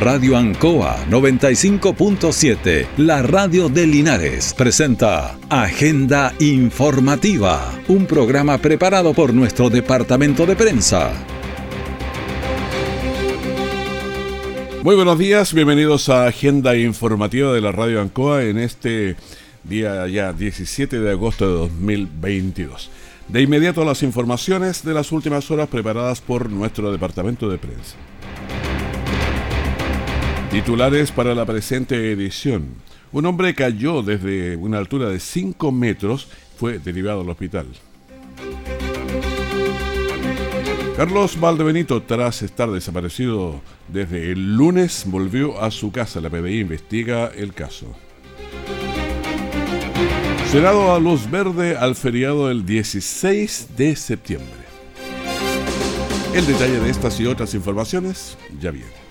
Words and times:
Radio 0.00 0.36
Ancoa 0.36 1.04
95.7, 1.10 2.86
la 2.98 3.20
radio 3.20 3.68
de 3.68 3.84
Linares, 3.84 4.54
presenta 4.54 5.36
Agenda 5.48 6.32
Informativa, 6.38 7.74
un 7.88 8.06
programa 8.06 8.58
preparado 8.58 9.12
por 9.12 9.34
nuestro 9.34 9.70
departamento 9.70 10.46
de 10.46 10.54
prensa. 10.54 11.10
Muy 14.84 14.94
buenos 14.94 15.18
días, 15.18 15.52
bienvenidos 15.52 16.08
a 16.08 16.28
Agenda 16.28 16.76
Informativa 16.76 17.52
de 17.52 17.60
la 17.60 17.72
Radio 17.72 18.00
Ancoa 18.00 18.44
en 18.44 18.58
este 18.58 19.16
día 19.64 20.06
ya 20.06 20.32
17 20.32 21.00
de 21.00 21.10
agosto 21.10 21.48
de 21.48 21.54
2022. 21.54 22.88
De 23.26 23.42
inmediato 23.42 23.84
las 23.84 24.04
informaciones 24.04 24.84
de 24.84 24.94
las 24.94 25.10
últimas 25.10 25.50
horas 25.50 25.66
preparadas 25.66 26.20
por 26.20 26.48
nuestro 26.50 26.92
departamento 26.92 27.50
de 27.50 27.58
prensa. 27.58 27.96
Titulares 30.50 31.12
para 31.12 31.34
la 31.34 31.44
presente 31.44 32.10
edición. 32.10 32.68
Un 33.12 33.26
hombre 33.26 33.54
cayó 33.54 34.02
desde 34.02 34.56
una 34.56 34.78
altura 34.78 35.10
de 35.10 35.20
5 35.20 35.70
metros, 35.72 36.26
fue 36.56 36.78
derivado 36.78 37.20
al 37.20 37.28
hospital. 37.28 37.66
Carlos 40.96 41.38
Valdebenito, 41.38 42.02
tras 42.02 42.42
estar 42.42 42.70
desaparecido 42.70 43.60
desde 43.88 44.32
el 44.32 44.56
lunes, 44.56 45.04
volvió 45.06 45.62
a 45.62 45.70
su 45.70 45.92
casa. 45.92 46.20
La 46.20 46.30
PDI 46.30 46.60
investiga 46.60 47.26
el 47.28 47.52
caso. 47.52 47.94
Senado 50.50 50.94
a 50.94 50.98
luz 50.98 51.30
verde 51.30 51.76
al 51.76 51.94
feriado 51.94 52.48
del 52.48 52.64
16 52.64 53.76
de 53.76 53.94
septiembre. 53.94 54.48
El 56.34 56.46
detalle 56.46 56.80
de 56.80 56.90
estas 56.90 57.20
y 57.20 57.26
otras 57.26 57.52
informaciones 57.54 58.38
ya 58.58 58.70
viene. 58.70 59.07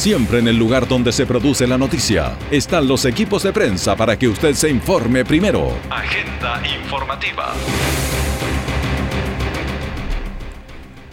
Siempre 0.00 0.38
en 0.38 0.48
el 0.48 0.56
lugar 0.56 0.88
donde 0.88 1.12
se 1.12 1.26
produce 1.26 1.66
la 1.66 1.76
noticia 1.76 2.34
están 2.50 2.88
los 2.88 3.04
equipos 3.04 3.42
de 3.42 3.52
prensa 3.52 3.94
para 3.96 4.18
que 4.18 4.28
usted 4.28 4.54
se 4.54 4.70
informe 4.70 5.26
primero. 5.26 5.76
Agenda 5.90 6.62
informativa. 6.80 7.52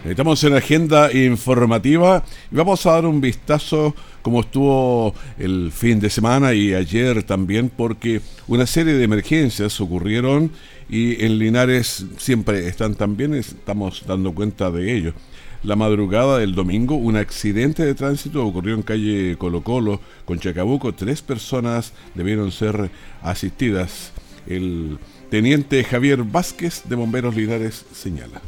Estamos 0.05 0.41
en 0.45 0.53
agenda 0.53 1.11
informativa 1.11 2.23
y 2.49 2.55
vamos 2.55 2.85
a 2.85 2.93
dar 2.93 3.05
un 3.05 3.19
vistazo 3.19 3.93
como 4.21 4.39
estuvo 4.39 5.13
el 5.37 5.73
fin 5.73 5.99
de 5.99 6.09
semana 6.09 6.53
y 6.53 6.73
ayer 6.73 7.23
también 7.23 7.69
porque 7.69 8.21
una 8.47 8.65
serie 8.65 8.93
de 8.93 9.03
emergencias 9.03 9.81
ocurrieron 9.81 10.49
y 10.89 11.25
en 11.25 11.37
Linares 11.37 12.05
siempre 12.17 12.65
están 12.69 12.95
también, 12.95 13.33
estamos 13.33 14.05
dando 14.07 14.33
cuenta 14.33 14.71
de 14.71 14.95
ello. 14.95 15.13
La 15.63 15.75
madrugada 15.75 16.37
del 16.37 16.53
domingo, 16.53 16.95
un 16.95 17.17
accidente 17.17 17.83
de 17.83 17.95
tránsito 17.95 18.45
ocurrió 18.45 18.75
en 18.75 18.83
calle 18.83 19.35
Colo 19.39 19.61
Colo, 19.61 19.99
con 20.25 20.39
Chacabuco. 20.39 20.93
Tres 20.93 21.23
personas 21.23 21.93
debieron 22.13 22.51
ser 22.51 22.91
asistidas. 23.23 24.13
El 24.45 24.99
teniente 25.31 25.83
Javier 25.83 26.23
Vázquez 26.23 26.83
de 26.87 26.95
Bomberos 26.95 27.35
Linares 27.35 27.85
señala. 27.91 28.39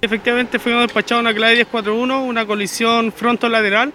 Efectivamente 0.00 0.58
fuimos 0.58 0.82
despachados 0.82 1.20
una 1.22 1.34
clave 1.34 1.56
1041, 1.56 2.24
una 2.24 2.46
colisión 2.46 3.12
fronto-lateral 3.12 3.92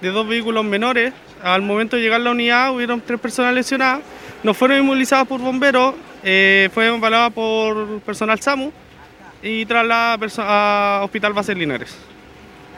de 0.00 0.08
dos 0.10 0.26
vehículos 0.26 0.64
menores. 0.64 1.12
Al 1.42 1.62
momento 1.62 1.96
de 1.96 2.02
llegar 2.02 2.20
la 2.22 2.32
unidad 2.32 2.74
hubieron 2.74 3.00
tres 3.00 3.20
personas 3.20 3.54
lesionadas. 3.54 4.00
No 4.42 4.52
fueron 4.52 4.78
inmovilizadas 4.78 5.28
por 5.28 5.40
bomberos, 5.40 5.94
eh, 6.24 6.68
fue 6.74 6.88
embalada 6.88 7.30
por 7.30 8.00
personal 8.00 8.40
SAMU 8.40 8.72
y 9.42 9.66
traslada 9.66 10.18
a 10.38 11.00
Hospital 11.04 11.32
Base 11.32 11.54
Linares. 11.54 11.96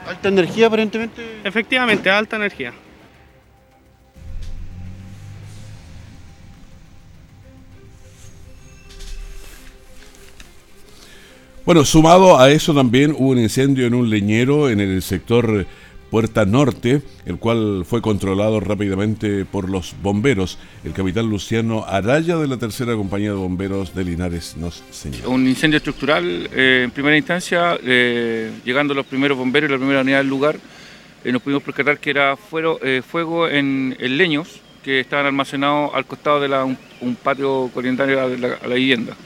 ¿Alta 0.07 0.29
energía 0.29 0.67
aparentemente? 0.67 1.21
Efectivamente, 1.43 2.09
alta 2.09 2.35
energía. 2.35 2.73
Bueno, 11.65 11.83
sumado 11.83 12.39
a 12.39 12.51
eso 12.51 12.75
también 12.75 13.11
hubo 13.17 13.29
un 13.29 13.39
incendio 13.39 13.87
en 13.87 13.95
un 13.95 14.07
leñero 14.07 14.69
en 14.69 14.79
el 14.79 15.01
sector 15.01 15.65
Puerta 16.09 16.45
Norte, 16.45 17.01
el 17.25 17.37
cual 17.39 17.83
fue 17.85 18.01
controlado 18.01 18.59
rápidamente 18.59 19.43
por 19.43 19.69
los 19.69 19.95
bomberos. 20.01 20.57
El 20.83 20.93
capitán 20.93 21.29
Luciano 21.29 21.83
Araya 21.85 22.37
de 22.37 22.47
la 22.47 22.57
tercera 22.57 22.95
compañía 22.95 23.29
de 23.29 23.35
bomberos 23.35 23.95
de 23.95 24.03
Linares 24.03 24.55
nos 24.55 24.83
señala. 24.91 25.27
Un 25.27 25.47
incendio 25.47 25.77
estructural, 25.77 26.49
eh, 26.53 26.81
en 26.85 26.91
primera 26.91 27.17
instancia, 27.17 27.77
eh, 27.83 28.51
llegando 28.63 28.93
los 28.93 29.05
primeros 29.05 29.37
bomberos 29.37 29.69
y 29.69 29.73
la 29.73 29.79
primera 29.79 30.01
unidad 30.01 30.19
del 30.19 30.29
lugar, 30.29 30.57
eh, 31.23 31.31
nos 31.31 31.41
pudimos 31.41 31.63
percatar 31.63 31.97
que 31.97 32.11
era 32.11 32.37
fuego 32.37 33.47
en, 33.49 33.95
leños 33.99 34.61
que 34.83 34.99
estaban 34.99 35.25
almacenados 35.25 35.89
al 35.95 36.05
costado 36.05 36.39
de 36.39 36.77
un, 37.01 37.15
patio 37.15 37.71
colindario 37.73 38.21
a 38.21 38.27
la, 38.27 38.53
a 38.63 38.67
la 38.67 38.75
vivienda. 38.75 39.17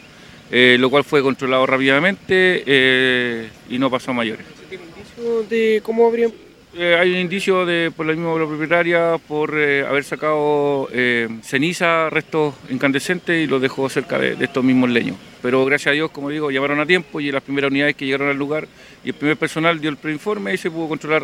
lo 0.50 0.90
cual 0.90 1.04
fue 1.04 1.22
controlado 1.22 1.66
rápidamente 1.66 3.50
y 3.70 3.78
no 3.78 3.92
pasó 3.92 4.12
a 4.12 4.14
mayores. 4.14 4.46
¿Tiene 4.70 4.86
indicio 4.86 5.44
de 5.50 5.82
cómo 5.84 6.08
habrían 6.08 6.32
eh, 6.76 6.96
hay 7.00 7.12
un 7.12 7.18
indicio 7.18 7.66
de, 7.66 7.92
por 7.96 8.06
la 8.06 8.14
misma 8.14 8.36
propietaria 8.36 9.18
por 9.28 9.58
eh, 9.58 9.84
haber 9.88 10.04
sacado 10.04 10.88
eh, 10.94 11.28
ceniza, 11.42 12.12
restos 12.12 12.54
incandescentes 12.70 13.44
y 13.44 13.48
los 13.48 13.60
dejó 13.60 13.90
cerca 13.90 14.20
de, 14.20 14.38
estos 14.40 14.64
mismos 14.64 14.92
leños. 14.92 15.18
Pero 15.42 15.66
gracias 15.66 15.92
a 15.92 15.96
Dios, 15.96 16.12
como 16.12 16.30
digo, 16.30 16.52
llamaron 16.52 16.80
a 16.80 16.86
tiempo 16.86 17.20
y 17.20 17.32
las 17.32 17.42
primeras 17.42 17.72
unidades 17.72 17.96
que 17.96 18.06
llegaron 18.06 18.30
al 18.30 18.38
lugar 18.38 18.68
y 19.04 19.10
el 19.10 19.16
primer 19.16 19.38
personal 19.38 19.80
dio 19.80 19.90
el 19.90 19.98
preinforme 19.98 20.54
y 20.54 20.58
se 20.58 20.70
pudo 20.70 20.90
controlar 20.90 21.24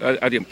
a, 0.00 0.30
tiempo. 0.30 0.50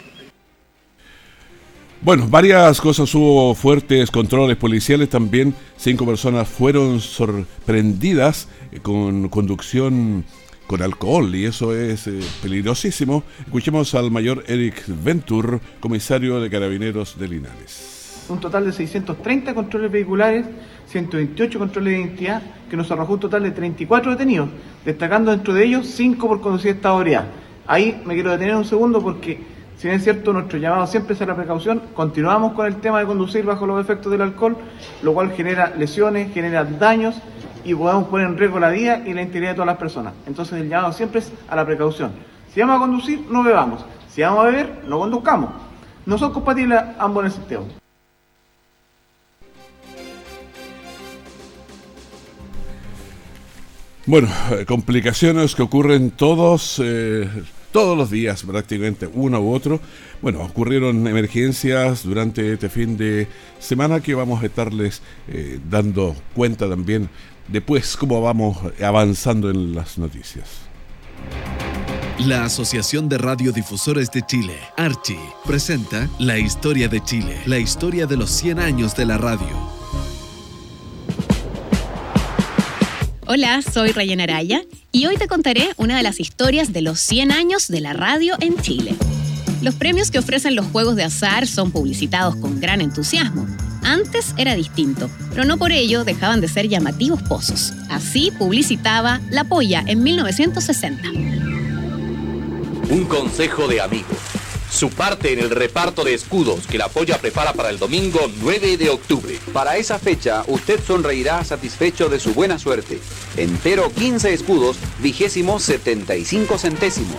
Bueno, 2.01 2.27
varias 2.27 2.79
cosas 2.79 3.13
hubo 3.15 3.55
fuertes 3.55 4.11
controles 4.11 4.57
policiales 4.57 5.09
también. 5.09 5.55
Cinco 5.77 6.05
personas 6.05 6.47
fueron 6.47 6.99
sorprendidas 6.99 8.49
con 8.83 9.29
conducción 9.29 10.25
con 10.67 10.81
alcohol 10.81 11.33
y 11.33 11.45
eso 11.45 11.73
es 11.73 12.07
eh, 12.07 12.19
peligrosísimo. 12.41 13.23
Escuchemos 13.39 13.95
al 13.95 14.11
mayor 14.11 14.43
Eric 14.47 14.83
Ventur, 14.87 15.59
comisario 15.79 16.39
de 16.41 16.49
Carabineros 16.49 17.17
de 17.17 17.27
Linares. 17.27 18.25
Un 18.29 18.41
total 18.41 18.65
de 18.65 18.73
630 18.73 19.55
controles 19.55 19.89
vehiculares, 19.89 20.45
128 20.87 21.57
controles 21.57 21.93
de 21.93 21.99
identidad, 21.99 22.41
que 22.69 22.75
nos 22.75 22.91
arrojó 22.91 23.13
un 23.13 23.21
total 23.21 23.43
de 23.43 23.51
34 23.51 24.11
detenidos, 24.11 24.49
destacando 24.83 25.31
dentro 25.31 25.53
de 25.53 25.63
ellos 25.63 25.87
5 25.87 26.27
por 26.27 26.41
conducir 26.41 26.71
esta 26.71 26.93
ebriedad. 26.93 27.27
Ahí 27.65 28.01
me 28.05 28.13
quiero 28.13 28.31
detener 28.31 28.55
un 28.55 28.65
segundo 28.65 29.01
porque, 29.01 29.39
si 29.77 29.87
bien 29.87 29.95
es 29.95 30.03
cierto, 30.03 30.33
nuestro 30.33 30.59
llamado 30.59 30.85
siempre 30.87 31.15
es 31.15 31.21
a 31.21 31.25
la 31.25 31.35
precaución, 31.37 31.81
continuamos 31.93 32.51
con 32.51 32.65
el 32.65 32.75
tema 32.77 32.99
de 32.99 33.05
conducir 33.05 33.45
bajo 33.45 33.65
los 33.65 33.79
efectos 33.79 34.11
del 34.11 34.21
alcohol, 34.21 34.57
lo 35.01 35.13
cual 35.13 35.31
genera 35.31 35.73
lesiones, 35.77 36.33
genera 36.33 36.65
daños 36.65 37.15
y 37.63 37.73
podemos 37.73 38.07
poner 38.07 38.27
en 38.27 38.37
riesgo 38.37 38.59
la 38.59 38.69
vida 38.69 39.01
y 39.05 39.13
la 39.13 39.21
integridad 39.21 39.51
de 39.51 39.55
todas 39.55 39.67
las 39.67 39.77
personas. 39.77 40.13
Entonces 40.25 40.59
el 40.59 40.69
llamado 40.69 40.93
siempre 40.93 41.19
es 41.19 41.31
a 41.49 41.55
la 41.55 41.65
precaución. 41.65 42.11
Si 42.53 42.59
vamos 42.59 42.77
a 42.77 42.79
conducir, 42.79 43.25
no 43.29 43.43
bebamos. 43.43 43.85
Si 44.09 44.21
vamos 44.21 44.39
a 44.39 44.47
beber, 44.47 44.83
no 44.87 44.99
conduzcamos. 44.99 45.49
No 46.05 46.17
son 46.17 46.31
compatibles 46.31 46.81
ambos 46.97 47.21
en 47.21 47.25
el 47.27 47.31
sistema. 47.31 47.63
Bueno, 54.07 54.29
eh, 54.51 54.65
complicaciones 54.65 55.53
que 55.53 55.63
ocurren 55.63 56.11
todos, 56.11 56.81
eh, 56.81 57.29
todos 57.71 57.97
los 57.97 58.09
días 58.09 58.43
prácticamente, 58.43 59.07
uno 59.13 59.39
u 59.39 59.53
otro. 59.53 59.79
Bueno, 60.21 60.41
ocurrieron 60.41 61.07
emergencias 61.07 62.03
durante 62.03 62.53
este 62.53 62.69
fin 62.69 62.97
de 62.97 63.27
semana 63.59 63.99
que 63.99 64.15
vamos 64.15 64.41
a 64.41 64.45
estarles 64.45 65.01
eh, 65.27 65.59
dando 65.69 66.15
cuenta 66.35 66.69
también 66.69 67.09
después 67.47 67.95
cómo 67.95 68.21
vamos 68.21 68.57
avanzando 68.81 69.49
en 69.49 69.75
las 69.75 69.97
noticias. 69.97 70.67
La 72.19 72.45
Asociación 72.45 73.09
de 73.09 73.19
Radiodifusores 73.19 74.09
de 74.09 74.23
Chile, 74.23 74.57
Archi, 74.75 75.19
presenta 75.45 76.09
La 76.17 76.39
Historia 76.39 76.87
de 76.87 77.03
Chile, 77.03 77.37
la 77.45 77.59
historia 77.59 78.07
de 78.07 78.17
los 78.17 78.31
100 78.31 78.59
años 78.59 78.95
de 78.95 79.05
la 79.05 79.19
radio. 79.19 79.76
Hola, 83.29 83.61
soy 83.61 83.91
Rayana 83.91 84.23
Araya 84.23 84.61
y 84.93 85.05
hoy 85.05 85.17
te 85.17 85.27
contaré 85.27 85.67
una 85.75 85.97
de 85.97 86.03
las 86.03 86.21
historias 86.21 86.71
de 86.71 86.81
los 86.81 87.01
100 87.01 87.33
años 87.33 87.67
de 87.67 87.81
la 87.81 87.91
radio 87.91 88.37
en 88.39 88.55
Chile. 88.61 88.95
Los 89.61 89.75
premios 89.75 90.11
que 90.11 90.19
ofrecen 90.19 90.55
los 90.55 90.65
juegos 90.67 90.95
de 90.95 91.03
azar 91.03 91.45
son 91.45 91.71
publicitados 91.71 92.37
con 92.37 92.61
gran 92.61 92.79
entusiasmo 92.79 93.45
Antes 93.83 94.33
era 94.37 94.55
distinto, 94.55 95.09
pero 95.31 95.43
no 95.43 95.57
por 95.57 95.73
ello 95.73 96.05
dejaban 96.05 96.39
de 96.39 96.47
ser 96.47 96.69
llamativos 96.69 97.21
pozos. 97.23 97.73
Así 97.89 98.31
publicitaba 98.31 99.19
La 99.29 99.43
Polla 99.43 99.83
en 99.85 100.03
1960. 100.03 101.09
Un 102.89 103.05
consejo 103.09 103.67
de 103.67 103.81
amigos. 103.81 104.17
Su 104.77 104.91
parte 104.91 105.33
en 105.33 105.39
el 105.39 105.49
reparto 105.49 106.03
de 106.03 106.13
escudos 106.13 106.67
que 106.67 106.77
la 106.77 106.87
polla 106.87 107.17
prepara 107.17 107.51
para 107.53 107.71
el 107.71 107.79
domingo 107.79 108.19
9 108.39 108.77
de 108.77 108.91
octubre. 108.91 109.39
Para 109.51 109.75
esa 109.77 109.97
fecha, 109.97 110.43
usted 110.45 110.79
sonreirá 110.85 111.43
satisfecho 111.43 112.09
de 112.09 112.19
su 112.19 112.35
buena 112.35 112.59
suerte. 112.59 112.99
Entero 113.37 113.91
15 113.91 114.31
escudos, 114.31 114.77
vigésimo 115.01 115.59
75 115.59 116.59
centésimos. 116.59 117.17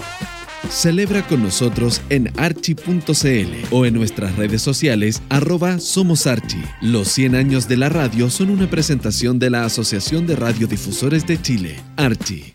Celebra 0.70 1.26
con 1.26 1.42
nosotros 1.42 2.00
en 2.10 2.32
archi.cl 2.38 3.66
o 3.72 3.86
en 3.86 3.94
nuestras 3.94 4.36
redes 4.36 4.62
sociales 4.62 5.20
arroba 5.28 5.80
Somos 5.80 6.28
Archi. 6.28 6.62
Los 6.80 7.08
100 7.08 7.34
años 7.34 7.66
de 7.66 7.76
la 7.76 7.88
radio 7.88 8.30
son 8.30 8.50
una 8.50 8.70
presentación 8.70 9.40
de 9.40 9.50
la 9.50 9.64
Asociación 9.64 10.28
de 10.28 10.36
Radiodifusores 10.36 11.26
de 11.26 11.42
Chile, 11.42 11.80
Archi. 11.96 12.54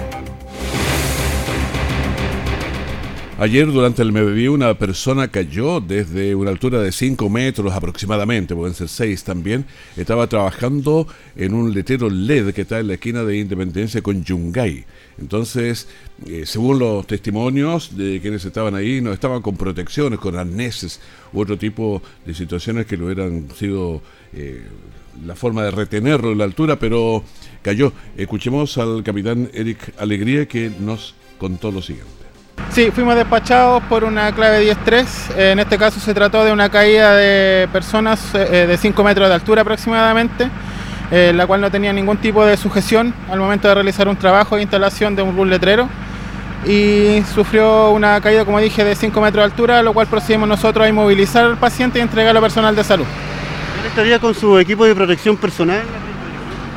Ayer 3.41 3.71
durante 3.71 4.03
el 4.03 4.11
mediodía 4.11 4.51
una 4.51 4.75
persona 4.75 5.29
cayó 5.29 5.81
desde 5.81 6.35
una 6.35 6.51
altura 6.51 6.79
de 6.79 6.91
5 6.91 7.27
metros 7.27 7.73
aproximadamente, 7.73 8.53
pueden 8.53 8.75
ser 8.75 8.87
6 8.87 9.23
también. 9.23 9.65
Estaba 9.97 10.27
trabajando 10.27 11.07
en 11.35 11.55
un 11.55 11.73
letrero 11.73 12.07
LED 12.07 12.53
que 12.53 12.61
está 12.61 12.79
en 12.79 12.89
la 12.89 12.93
esquina 12.93 13.23
de 13.23 13.39
Independencia 13.39 14.03
con 14.03 14.23
Yungay. 14.23 14.85
Entonces, 15.19 15.87
eh, 16.27 16.43
según 16.45 16.77
los 16.77 17.07
testimonios 17.07 17.97
de 17.97 18.21
quienes 18.21 18.45
estaban 18.45 18.75
ahí, 18.75 19.01
no 19.01 19.11
estaban 19.11 19.41
con 19.41 19.57
protecciones, 19.57 20.19
con 20.19 20.35
arneses 20.35 20.99
u 21.33 21.41
otro 21.41 21.57
tipo 21.57 21.99
de 22.23 22.35
situaciones 22.35 22.85
que 22.85 22.95
lo 22.95 23.07
hubieran 23.07 23.47
sido 23.57 24.03
eh, 24.33 24.61
la 25.25 25.35
forma 25.35 25.63
de 25.63 25.71
retenerlo 25.71 26.31
en 26.31 26.37
la 26.37 26.43
altura, 26.43 26.77
pero 26.77 27.23
cayó. 27.63 27.91
Escuchemos 28.15 28.77
al 28.77 29.01
capitán 29.01 29.49
Eric 29.51 29.95
Alegría 29.97 30.45
que 30.47 30.71
nos 30.79 31.15
contó 31.39 31.71
lo 31.71 31.81
siguiente. 31.81 32.20
Sí, 32.69 32.89
fuimos 32.91 33.15
despachados 33.15 33.83
por 33.83 34.03
una 34.03 34.31
clave 34.31 34.65
10-3. 34.65 35.35
En 35.37 35.59
este 35.59 35.77
caso 35.77 35.99
se 35.99 36.13
trató 36.13 36.45
de 36.45 36.53
una 36.53 36.69
caída 36.69 37.15
de 37.15 37.67
personas 37.71 38.33
eh, 38.33 38.65
de 38.67 38.77
5 38.77 39.03
metros 39.03 39.27
de 39.27 39.35
altura 39.35 39.63
aproximadamente, 39.63 40.49
eh, 41.11 41.33
la 41.35 41.45
cual 41.45 41.59
no 41.59 41.69
tenía 41.69 41.91
ningún 41.91 42.17
tipo 42.17 42.45
de 42.45 42.55
sujeción 42.55 43.13
al 43.29 43.39
momento 43.39 43.67
de 43.67 43.73
realizar 43.73 44.07
un 44.07 44.15
trabajo 44.15 44.55
de 44.55 44.61
instalación 44.61 45.15
de 45.15 45.21
un 45.21 45.49
letrero. 45.49 45.89
Y 46.65 47.23
sufrió 47.33 47.89
una 47.89 48.21
caída, 48.21 48.45
como 48.45 48.59
dije, 48.59 48.83
de 48.83 48.95
5 48.95 49.19
metros 49.19 49.41
de 49.41 49.51
altura, 49.51 49.81
lo 49.81 49.93
cual 49.93 50.07
procedimos 50.07 50.47
nosotros 50.47 50.85
a 50.85 50.89
inmovilizar 50.89 51.43
al 51.43 51.57
paciente 51.57 51.99
y 51.99 52.01
entregarlo 52.03 52.39
a 52.39 52.41
personal 52.41 52.75
de 52.75 52.83
salud. 52.83 53.05
¿Él 53.81 53.87
estaría 53.87 54.19
con 54.19 54.35
su 54.35 54.59
equipo 54.59 54.85
de 54.85 54.93
protección 54.95 55.35
personal? 55.37 55.81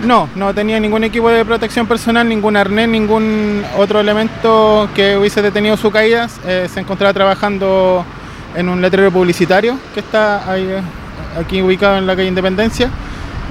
No, 0.05 0.29
no 0.35 0.53
tenía 0.53 0.79
ningún 0.79 1.03
equipo 1.03 1.31
de 1.31 1.45
protección 1.47 1.87
personal, 1.87 2.29
ningún 2.29 2.56
arnés, 2.56 2.89
ningún 2.89 3.65
otro 3.79 4.01
elemento 4.01 4.89
que 4.95 5.17
hubiese 5.17 5.41
detenido 5.41 5.79
su 5.79 5.91
caída. 5.91 6.29
Eh, 6.47 6.69
se 6.73 6.81
encontraba 6.81 7.15
trabajando 7.15 8.05
en 8.55 8.69
un 8.69 8.83
letrero 8.83 9.11
publicitario 9.11 9.79
que 9.95 10.01
está 10.01 10.51
ahí, 10.51 10.62
eh, 10.62 10.83
aquí 11.41 11.62
ubicado 11.62 11.97
en 11.97 12.06
la 12.06 12.15
calle 12.15 12.29
Independencia 12.29 12.91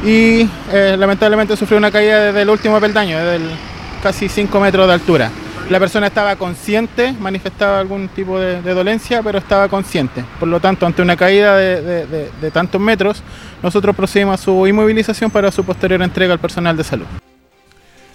y 0.05 0.47
eh, 0.71 0.95
lamentablemente 0.97 1.57
sufrió 1.57 1.77
una 1.77 1.89
caída 1.89 2.19
desde 2.25 2.43
el 2.43 2.49
último 2.49 2.79
peldaño, 2.79 3.17
desde 3.17 3.55
casi 4.03 4.29
5 4.29 4.59
metros 4.59 4.85
de 4.87 4.93
altura. 4.93 5.31
La 5.73 5.79
persona 5.79 6.05
estaba 6.05 6.35
consciente, 6.35 7.13
manifestaba 7.13 7.79
algún 7.79 8.07
tipo 8.09 8.39
de, 8.39 8.61
dolencia, 8.61 9.23
pero 9.23 9.39
estaba 9.39 9.67
consciente. 9.67 10.23
Por 10.39 10.47
lo 10.47 10.59
tanto, 10.59 10.85
ante 10.85 11.01
una 11.01 11.17
caída 11.17 11.57
de, 11.57 12.51
tantos 12.53 12.79
metros, 12.79 13.23
nosotros 13.63 13.95
procedimos 13.95 14.39
a 14.39 14.43
su 14.43 14.67
inmovilización 14.67 15.31
para 15.31 15.51
su 15.51 15.63
posterior 15.63 15.99
entrega 16.03 16.31
al 16.31 16.37
personal 16.37 16.77
de 16.77 16.83
salud. 16.83 17.07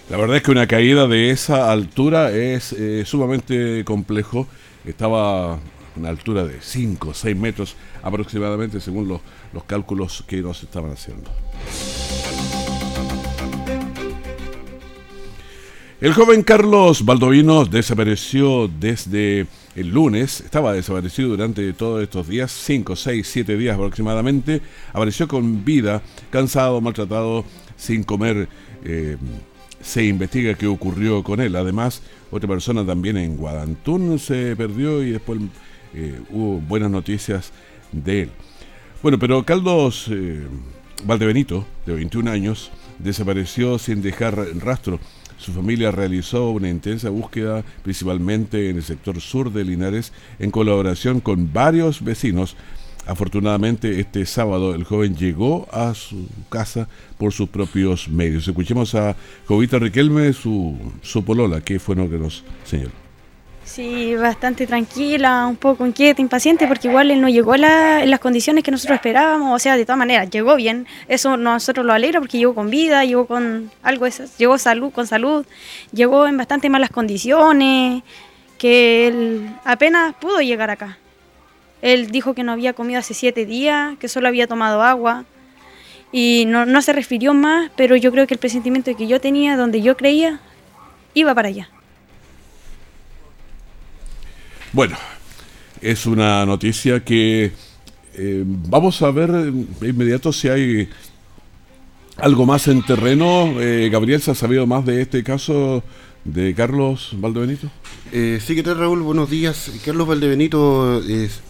La 0.09 0.15
verdad 0.15 0.37
es 0.37 0.43
que 0.43 0.51
una 0.51 0.67
caída 0.67 1.05
de 1.05 1.31
esa 1.31 1.69
altura 1.69 2.31
es 2.31 2.71
eh, 2.71 3.03
sumamente 3.05 3.83
complejo. 3.83 4.47
Estaba 4.85 5.55
a 5.55 5.59
una 5.97 6.07
altura 6.07 6.45
de 6.45 6.61
5 6.61 7.09
o 7.09 7.13
6 7.13 7.35
metros 7.35 7.75
aproximadamente, 8.01 8.79
según 8.79 9.09
los, 9.09 9.19
los 9.51 9.65
cálculos 9.65 10.23
que 10.25 10.37
nos 10.37 10.63
estaban 10.63 10.93
haciendo. 10.93 11.29
El 16.01 16.13
joven 16.13 16.43
Carlos 16.43 17.03
Baldovino 17.03 17.65
desapareció 17.65 18.69
desde 18.69 19.47
el 19.75 19.89
lunes, 19.89 20.39
estaba 20.39 20.71
desaparecido 20.71 21.27
durante 21.27 21.73
todos 21.73 22.01
estos 22.01 22.29
días, 22.29 22.53
5, 22.53 22.95
6, 22.95 23.27
7 23.29 23.57
días 23.57 23.75
aproximadamente, 23.75 24.61
apareció 24.93 25.27
con 25.27 25.65
vida, 25.65 26.01
cansado, 26.29 26.79
maltratado, 26.79 27.43
sin 27.75 28.05
comer. 28.05 28.47
Eh, 28.85 29.17
se 29.81 30.05
investiga 30.05 30.53
qué 30.53 30.67
ocurrió 30.67 31.21
con 31.21 31.41
él. 31.41 31.53
Además, 31.57 32.01
otra 32.31 32.47
persona 32.47 32.85
también 32.85 33.17
en 33.17 33.35
Guadantún 33.35 34.19
se 34.19 34.55
perdió 34.55 35.03
y 35.03 35.11
después 35.11 35.41
eh, 35.93 36.17
hubo 36.29 36.61
buenas 36.61 36.91
noticias 36.91 37.51
de 37.91 38.21
él. 38.21 38.29
Bueno, 39.03 39.19
pero 39.19 39.43
Carlos 39.43 40.07
eh, 40.09 40.47
Valdebenito, 41.03 41.65
de 41.85 41.93
21 41.93 42.31
años, 42.31 42.71
desapareció 42.99 43.77
sin 43.77 44.01
dejar 44.01 44.37
rastro. 44.59 44.97
Su 45.39 45.53
familia 45.53 45.91
realizó 45.91 46.51
una 46.51 46.69
intensa 46.69 47.09
búsqueda 47.09 47.63
principalmente 47.81 48.69
en 48.69 48.75
el 48.75 48.83
sector 48.83 49.21
sur 49.21 49.51
de 49.53 49.63
Linares 49.63 50.11
en 50.37 50.51
colaboración 50.51 51.21
con 51.21 51.53
varios 51.53 52.03
vecinos. 52.03 52.57
Afortunadamente 53.07 54.01
este 54.01 54.25
sábado 54.25 54.75
el 54.75 54.83
joven 54.83 55.15
llegó 55.15 55.67
a 55.71 55.95
su 55.95 56.27
casa 56.49 56.89
por 57.17 57.31
sus 57.31 57.47
propios 57.49 58.09
medios. 58.09 58.47
Escuchemos 58.47 58.93
a 58.95 59.15
Jovita 59.47 59.79
Riquelme, 59.79 60.33
su, 60.33 60.77
su 61.01 61.23
polola, 61.23 61.61
que 61.61 61.79
fue 61.79 61.95
lo 61.95 62.09
que 62.09 62.17
nos 62.17 62.43
señaló. 62.65 63.08
Sí, 63.69 64.15
bastante 64.15 64.65
tranquila, 64.65 65.45
un 65.45 65.55
poco 65.55 65.85
inquieta, 65.85 66.23
impaciente, 66.23 66.65
porque 66.67 66.87
igual 66.87 67.11
él 67.11 67.21
no 67.21 67.29
llegó 67.29 67.53
en 67.53 68.09
las 68.09 68.19
condiciones 68.19 68.63
que 68.63 68.71
nosotros 68.71 68.95
esperábamos, 68.95 69.55
o 69.55 69.59
sea, 69.59 69.77
de 69.77 69.85
todas 69.85 69.99
maneras, 69.99 70.27
llegó 70.31 70.55
bien, 70.55 70.87
eso 71.07 71.37
nosotros 71.37 71.85
lo 71.85 71.93
alegra 71.93 72.19
porque 72.19 72.39
llegó 72.39 72.55
con 72.55 72.71
vida, 72.71 73.05
llegó 73.05 73.27
con 73.27 73.69
algo, 73.83 74.07
llegó 74.39 74.57
salud, 74.57 74.91
con 74.91 75.05
salud, 75.05 75.45
llegó 75.91 76.25
en 76.25 76.35
bastante 76.35 76.67
malas 76.67 76.89
condiciones, 76.89 78.01
que 78.57 79.07
él 79.07 79.51
apenas 79.63 80.15
pudo 80.15 80.41
llegar 80.41 80.71
acá. 80.71 80.97
Él 81.83 82.09
dijo 82.09 82.33
que 82.33 82.41
no 82.41 82.53
había 82.53 82.73
comido 82.73 82.97
hace 82.99 83.13
siete 83.13 83.45
días, 83.45 83.95
que 83.99 84.07
solo 84.07 84.27
había 84.29 84.47
tomado 84.47 84.81
agua 84.81 85.25
y 86.11 86.45
no, 86.47 86.65
no 86.65 86.81
se 86.81 86.91
refirió 86.91 87.35
más, 87.35 87.69
pero 87.75 87.95
yo 87.95 88.11
creo 88.11 88.25
que 88.25 88.33
el 88.33 88.39
presentimiento 88.39 88.95
que 88.97 89.05
yo 89.05 89.21
tenía, 89.21 89.55
donde 89.55 89.83
yo 89.83 89.95
creía, 89.95 90.39
iba 91.13 91.35
para 91.35 91.49
allá. 91.49 91.69
Bueno, 94.71 94.95
es 95.81 96.05
una 96.05 96.45
noticia 96.45 97.03
que 97.03 97.51
eh, 98.13 98.43
vamos 98.45 99.01
a 99.01 99.09
ver 99.09 99.31
de 99.31 99.89
inmediato 99.89 100.31
si 100.31 100.47
hay 100.47 100.87
algo 102.17 102.45
más 102.45 102.67
en 102.67 102.83
terreno. 102.83 103.59
Eh, 103.59 103.89
Gabriel, 103.91 104.21
¿se 104.21 104.29
ha 104.29 104.35
sabido 104.35 104.67
más 104.67 104.85
de 104.85 105.01
este 105.01 105.23
caso 105.23 105.83
de 106.23 106.53
Carlos 106.53 107.15
Valdebenito? 107.17 107.67
Eh, 108.11 108.39
sí, 108.45 108.53
¿qué 108.53 108.61
tal 108.61 108.77
Raúl? 108.77 109.01
Buenos 109.01 109.31
días. 109.31 109.71
Carlos 109.83 110.07
Valdebenito, 110.07 111.01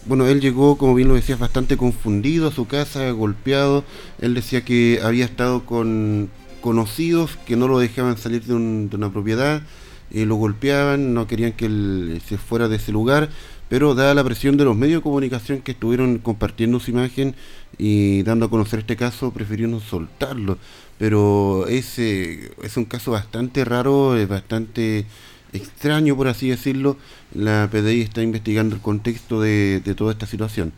bueno, 0.06 0.26
él 0.26 0.40
llegó, 0.40 0.78
como 0.78 0.94
bien 0.94 1.08
lo 1.08 1.14
decías, 1.14 1.38
bastante 1.38 1.76
confundido 1.76 2.48
a 2.48 2.52
su 2.52 2.66
casa, 2.66 3.10
golpeado. 3.10 3.84
Él 4.22 4.32
decía 4.32 4.64
que 4.64 5.00
había 5.02 5.26
estado 5.26 5.66
con 5.66 6.30
conocidos 6.62 7.38
que 7.46 7.56
no 7.56 7.68
lo 7.68 7.78
dejaban 7.78 8.16
salir 8.16 8.44
de 8.44 8.54
una 8.54 9.12
propiedad 9.12 9.62
lo 10.12 10.34
golpeaban, 10.36 11.14
no 11.14 11.26
querían 11.26 11.52
que 11.52 11.66
él 11.66 12.20
se 12.26 12.38
fuera 12.38 12.68
de 12.68 12.76
ese 12.76 12.92
lugar, 12.92 13.30
pero 13.68 13.94
dada 13.94 14.14
la 14.14 14.24
presión 14.24 14.56
de 14.56 14.64
los 14.64 14.76
medios 14.76 15.00
de 15.00 15.02
comunicación 15.02 15.60
que 15.60 15.72
estuvieron 15.72 16.18
compartiendo 16.18 16.80
su 16.80 16.90
imagen 16.90 17.34
y 17.78 18.22
dando 18.24 18.46
a 18.46 18.50
conocer 18.50 18.80
este 18.80 18.96
caso, 18.96 19.32
prefirieron 19.32 19.80
soltarlo. 19.80 20.58
Pero 20.98 21.66
es, 21.68 21.98
es 21.98 22.76
un 22.76 22.84
caso 22.84 23.12
bastante 23.12 23.64
raro, 23.64 24.16
es 24.16 24.28
bastante 24.28 25.06
extraño, 25.52 26.16
por 26.16 26.28
así 26.28 26.50
decirlo. 26.50 26.96
La 27.32 27.68
PDI 27.70 28.02
está 28.02 28.22
investigando 28.22 28.74
el 28.74 28.82
contexto 28.82 29.40
de 29.40 29.94
toda 29.96 30.12
esta 30.12 30.26
situación. 30.26 30.72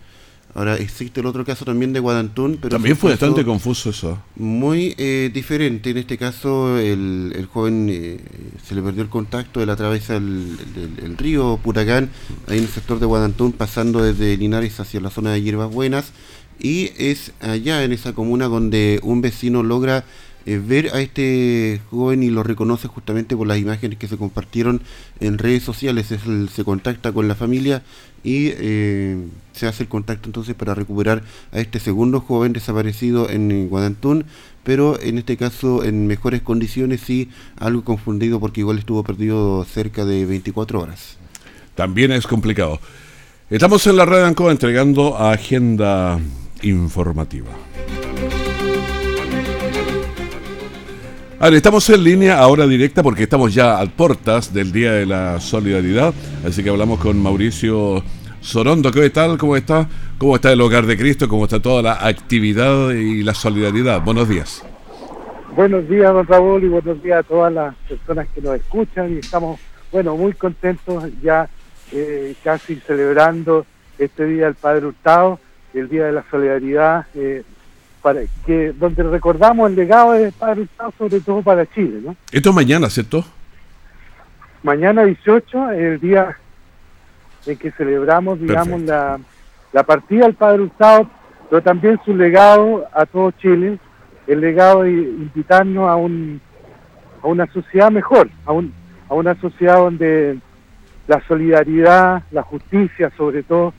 Ahora 0.54 0.76
existe 0.76 1.20
el 1.20 1.26
otro 1.26 1.46
caso 1.46 1.64
también 1.64 1.94
de 1.94 2.00
Guadantún, 2.00 2.58
pero 2.60 2.76
también 2.76 2.96
fue 2.96 3.10
bastante 3.10 3.42
confuso 3.42 3.88
eso. 3.88 4.18
Muy 4.36 4.94
eh, 4.98 5.30
diferente. 5.32 5.90
En 5.90 5.96
este 5.96 6.18
caso, 6.18 6.78
el, 6.78 7.48
joven 7.50 7.88
eh, 7.90 8.20
se 8.62 8.74
le 8.74 8.82
perdió 8.82 9.02
el 9.02 9.08
contacto, 9.08 9.62
él 9.62 9.70
atraviesa 9.70 10.16
el, 10.16 10.58
el, 11.02 11.16
río 11.16 11.58
Puracán, 11.62 12.10
ahí 12.48 12.58
en 12.58 12.64
el 12.64 12.70
sector 12.70 13.00
de 13.00 13.06
Guadantún, 13.06 13.52
pasando 13.52 14.02
desde 14.02 14.36
Linares 14.36 14.78
hacia 14.78 15.00
la 15.00 15.08
zona 15.08 15.32
de 15.32 15.40
Hierbas 15.40 15.70
Buenas, 15.70 16.12
y 16.60 16.90
es 16.98 17.32
allá 17.40 17.82
en 17.82 17.92
esa 17.92 18.12
comuna 18.12 18.46
donde 18.46 19.00
un 19.02 19.22
vecino 19.22 19.62
logra 19.62 20.04
eh, 20.46 20.60
ver 20.64 20.90
a 20.94 21.00
este 21.00 21.80
joven 21.90 22.22
y 22.22 22.30
lo 22.30 22.42
reconoce 22.42 22.88
justamente 22.88 23.36
por 23.36 23.46
las 23.46 23.58
imágenes 23.58 23.98
que 23.98 24.08
se 24.08 24.16
compartieron 24.16 24.82
en 25.20 25.38
redes 25.38 25.62
sociales. 25.62 26.06
se 26.06 26.64
contacta 26.64 27.12
con 27.12 27.28
la 27.28 27.34
familia 27.34 27.82
y 28.24 28.52
eh, 28.54 29.16
se 29.52 29.66
hace 29.66 29.82
el 29.82 29.88
contacto 29.88 30.28
entonces 30.28 30.54
para 30.54 30.74
recuperar 30.74 31.22
a 31.52 31.60
este 31.60 31.80
segundo 31.80 32.20
joven 32.20 32.52
desaparecido 32.52 33.28
en 33.28 33.68
Guadantún, 33.68 34.24
pero 34.62 35.00
en 35.00 35.18
este 35.18 35.36
caso 35.36 35.84
en 35.84 36.06
mejores 36.06 36.42
condiciones 36.42 37.08
y 37.10 37.28
algo 37.58 37.84
confundido 37.84 38.40
porque 38.40 38.60
igual 38.60 38.78
estuvo 38.78 39.02
perdido 39.02 39.64
cerca 39.64 40.04
de 40.04 40.24
24 40.24 40.80
horas. 40.80 41.16
También 41.74 42.12
es 42.12 42.26
complicado. 42.26 42.80
Estamos 43.50 43.86
en 43.86 43.96
la 43.96 44.06
red 44.06 44.22
ANCO 44.22 44.50
entregando 44.50 45.16
agenda 45.18 46.18
informativa. 46.62 47.50
Estamos 51.50 51.90
en 51.90 52.04
línea 52.04 52.38
ahora 52.38 52.66
directa 52.66 53.02
porque 53.02 53.24
estamos 53.24 53.52
ya 53.52 53.80
a 53.80 53.86
puertas 53.86 54.54
del 54.54 54.70
Día 54.70 54.92
de 54.92 55.06
la 55.06 55.40
Solidaridad, 55.40 56.14
así 56.46 56.62
que 56.62 56.70
hablamos 56.70 57.00
con 57.00 57.20
Mauricio 57.20 58.02
Sorondo. 58.40 58.92
¿Qué 58.92 59.10
tal? 59.10 59.36
¿Cómo 59.38 59.56
está? 59.56 59.88
¿Cómo 60.18 60.36
está 60.36 60.52
el 60.52 60.60
Hogar 60.60 60.86
de 60.86 60.96
Cristo? 60.96 61.28
¿Cómo 61.28 61.44
está 61.44 61.60
toda 61.60 61.82
la 61.82 62.06
actividad 62.06 62.90
y 62.90 63.24
la 63.24 63.34
solidaridad? 63.34 64.00
Buenos 64.02 64.28
días. 64.28 64.64
Buenos 65.56 65.88
días, 65.88 66.12
don 66.12 66.26
Raúl, 66.26 66.62
y 66.62 66.68
buenos 66.68 67.02
días 67.02 67.18
a 67.18 67.22
todas 67.24 67.52
las 67.52 67.74
personas 67.88 68.28
que 68.32 68.40
nos 68.40 68.54
escuchan. 68.54 69.12
Y 69.12 69.18
estamos, 69.18 69.58
bueno, 69.90 70.16
muy 70.16 70.32
contentos 70.34 71.04
ya 71.22 71.48
eh, 71.90 72.34
casi 72.44 72.76
celebrando 72.76 73.66
este 73.98 74.26
Día 74.26 74.44
del 74.44 74.54
Padre 74.54 74.86
Hurtado, 74.86 75.40
el 75.74 75.88
Día 75.88 76.06
de 76.06 76.12
la 76.12 76.24
Solidaridad. 76.30 77.06
Eh, 77.16 77.42
para 78.02 78.20
que 78.44 78.72
donde 78.72 79.02
recordamos 79.04 79.70
el 79.70 79.76
legado 79.76 80.12
del 80.12 80.32
Padre 80.32 80.62
Hurtado, 80.62 80.92
sobre 80.98 81.20
todo 81.20 81.40
para 81.40 81.64
Chile. 81.66 82.00
¿no? 82.04 82.16
Esto 82.32 82.50
es 82.50 82.54
mañana, 82.54 82.90
¿cierto? 82.90 83.24
Mañana 84.62 85.04
18, 85.04 85.70
el 85.70 86.00
día 86.00 86.36
en 87.46 87.56
que 87.56 87.70
celebramos, 87.72 88.40
digamos, 88.40 88.82
la, 88.82 89.18
la, 89.72 89.82
partida 89.84 90.26
del 90.26 90.34
Padre 90.34 90.62
Hurtado, 90.62 91.08
pero 91.48 91.62
también 91.62 92.00
su 92.04 92.14
legado 92.14 92.86
a 92.92 93.06
todo 93.06 93.30
Chile, 93.32 93.78
el 94.26 94.40
legado 94.40 94.82
de 94.82 94.92
invitarnos 94.92 95.88
a, 95.88 95.96
un, 95.96 96.40
a 97.22 97.26
una 97.26 97.46
sociedad 97.52 97.90
mejor, 97.90 98.28
a, 98.44 98.52
un, 98.52 98.72
a 99.08 99.14
una 99.14 99.40
sociedad 99.40 99.76
donde 99.76 100.38
la 101.06 101.20
solidaridad, 101.26 102.22
la 102.30 102.42
justicia, 102.42 103.12
sobre 103.16 103.42
todo, 103.42 103.74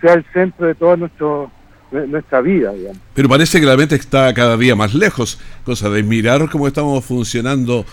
sea 0.00 0.14
el 0.14 0.24
centro 0.32 0.66
de 0.66 0.74
todo 0.74 0.96
nuestro 0.96 1.50
nuestra 1.90 2.40
vida. 2.40 2.72
Digamos. 2.72 2.98
Pero 3.14 3.28
parece 3.28 3.60
que 3.60 3.66
la 3.66 3.76
mente 3.76 3.94
está 3.94 4.32
cada 4.34 4.56
día 4.56 4.74
más 4.74 4.94
lejos, 4.94 5.40
cosa 5.64 5.88
de 5.90 6.02
mirar 6.02 6.48
cómo 6.50 6.66
estamos 6.66 7.04
funcionando 7.04 7.84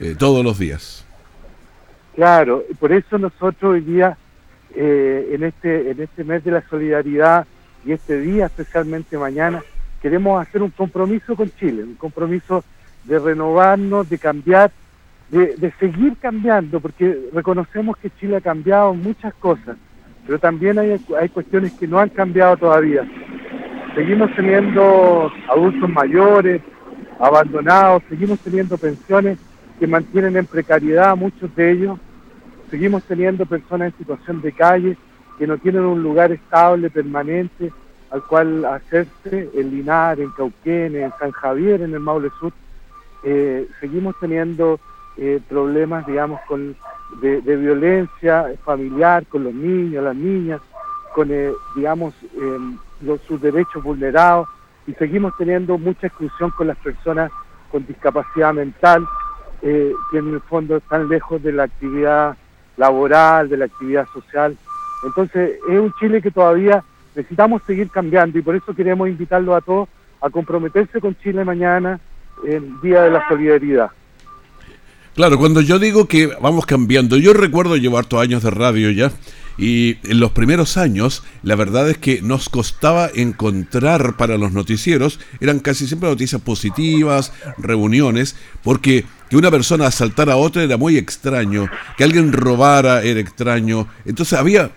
eh, 0.00 0.14
todos 0.18 0.44
los 0.44 0.58
días. 0.58 1.04
Claro, 2.14 2.64
por 2.78 2.92
eso 2.92 3.18
nosotros 3.18 3.74
hoy 3.74 3.80
día, 3.82 4.16
eh, 4.74 5.30
en, 5.32 5.44
este, 5.44 5.90
en 5.90 6.02
este 6.02 6.24
mes 6.24 6.42
de 6.44 6.50
la 6.50 6.66
solidaridad 6.68 7.46
y 7.84 7.92
este 7.92 8.18
día, 8.20 8.46
especialmente 8.46 9.18
mañana, 9.18 9.62
queremos 10.00 10.40
hacer 10.40 10.62
un 10.62 10.70
compromiso 10.70 11.36
con 11.36 11.50
Chile, 11.58 11.84
un 11.84 11.94
compromiso 11.94 12.64
de 13.04 13.18
renovarnos, 13.18 14.08
de 14.08 14.18
cambiar, 14.18 14.72
de, 15.30 15.56
de 15.56 15.72
seguir 15.78 16.16
cambiando, 16.20 16.80
porque 16.80 17.28
reconocemos 17.32 17.96
que 17.98 18.10
Chile 18.18 18.36
ha 18.36 18.40
cambiado 18.40 18.94
muchas 18.94 19.34
cosas, 19.34 19.76
pero 20.26 20.38
también 20.38 20.78
hay, 20.78 21.00
hay 21.18 21.28
cuestiones 21.28 21.72
que 21.72 21.86
no 21.86 21.98
han 21.98 22.08
cambiado 22.08 22.56
todavía 22.56 23.06
seguimos 23.96 24.30
teniendo 24.36 25.32
adultos 25.48 25.88
mayores, 25.88 26.60
abandonados, 27.18 28.02
seguimos 28.10 28.38
teniendo 28.40 28.76
pensiones 28.76 29.38
que 29.80 29.86
mantienen 29.86 30.36
en 30.36 30.44
precariedad 30.44 31.10
a 31.10 31.14
muchos 31.14 31.54
de 31.56 31.72
ellos, 31.72 31.98
seguimos 32.70 33.02
teniendo 33.04 33.46
personas 33.46 33.92
en 33.92 33.98
situación 33.98 34.42
de 34.42 34.52
calle 34.52 34.96
que 35.38 35.46
no 35.46 35.56
tienen 35.56 35.82
un 35.82 36.02
lugar 36.02 36.30
estable, 36.30 36.90
permanente, 36.90 37.72
al 38.10 38.22
cual 38.22 38.66
hacerse 38.66 39.48
en 39.54 39.70
Linares, 39.70 40.26
en 40.26 40.30
Cauquenes, 40.32 41.02
en 41.02 41.12
San 41.18 41.32
Javier, 41.32 41.80
en 41.80 41.94
el 41.94 42.00
Maule 42.00 42.30
Sur. 42.38 42.52
Eh, 43.24 43.66
seguimos 43.80 44.14
teniendo 44.20 44.78
eh, 45.18 45.40
problemas, 45.48 46.06
digamos, 46.06 46.40
con, 46.46 46.76
de, 47.20 47.40
violencia 47.56 48.52
familiar 48.64 49.26
con 49.26 49.44
los 49.44 49.54
niños, 49.54 50.04
las 50.04 50.16
niñas, 50.16 50.60
con, 51.14 51.28
eh, 51.30 51.52
digamos, 51.74 52.14
em, 52.38 52.76
sus 53.26 53.40
derechos 53.40 53.82
vulnerados 53.82 54.48
y 54.86 54.92
seguimos 54.94 55.32
teniendo 55.36 55.78
mucha 55.78 56.06
exclusión 56.06 56.50
con 56.50 56.66
las 56.66 56.76
personas 56.78 57.30
con 57.70 57.86
discapacidad 57.86 58.54
mental, 58.54 59.06
eh, 59.62 59.92
que 60.10 60.18
en 60.18 60.34
el 60.34 60.40
fondo 60.40 60.76
están 60.76 61.08
lejos 61.08 61.42
de 61.42 61.52
la 61.52 61.64
actividad 61.64 62.36
laboral, 62.76 63.48
de 63.48 63.56
la 63.56 63.64
actividad 63.64 64.06
social. 64.12 64.56
Entonces 65.04 65.58
es 65.68 65.80
un 65.80 65.92
Chile 65.94 66.22
que 66.22 66.30
todavía 66.30 66.84
necesitamos 67.14 67.62
seguir 67.66 67.90
cambiando 67.90 68.38
y 68.38 68.42
por 68.42 68.54
eso 68.54 68.74
queremos 68.74 69.08
invitarlo 69.08 69.54
a 69.54 69.60
todos 69.60 69.88
a 70.20 70.30
comprometerse 70.30 71.00
con 71.00 71.16
Chile 71.16 71.44
mañana, 71.44 72.00
el 72.46 72.80
Día 72.80 73.02
de 73.02 73.10
la 73.10 73.26
Solidaridad. 73.28 73.90
Claro, 75.16 75.38
cuando 75.38 75.62
yo 75.62 75.78
digo 75.78 76.06
que 76.06 76.26
vamos 76.26 76.66
cambiando, 76.66 77.16
yo 77.16 77.32
recuerdo 77.32 77.76
llevar 77.76 78.04
hartos 78.04 78.20
años 78.20 78.42
de 78.42 78.50
radio 78.50 78.90
ya, 78.90 79.10
y 79.58 79.96
en 80.04 80.20
los 80.20 80.32
primeros 80.32 80.76
años, 80.76 81.24
la 81.42 81.56
verdad 81.56 81.88
es 81.88 81.96
que 81.96 82.20
nos 82.20 82.50
costaba 82.50 83.08
encontrar 83.14 84.18
para 84.18 84.36
los 84.36 84.52
noticieros, 84.52 85.18
eran 85.40 85.60
casi 85.60 85.86
siempre 85.86 86.10
noticias 86.10 86.42
positivas, 86.42 87.32
reuniones, 87.56 88.36
porque 88.62 89.06
que 89.30 89.36
una 89.36 89.50
persona 89.50 89.86
asaltara 89.86 90.34
a 90.34 90.36
otra 90.36 90.62
era 90.62 90.76
muy 90.76 90.98
extraño, 90.98 91.68
que 91.96 92.04
alguien 92.04 92.32
robara 92.32 93.02
era 93.02 93.18
extraño. 93.18 93.88
Entonces 94.04 94.38
había, 94.38 94.70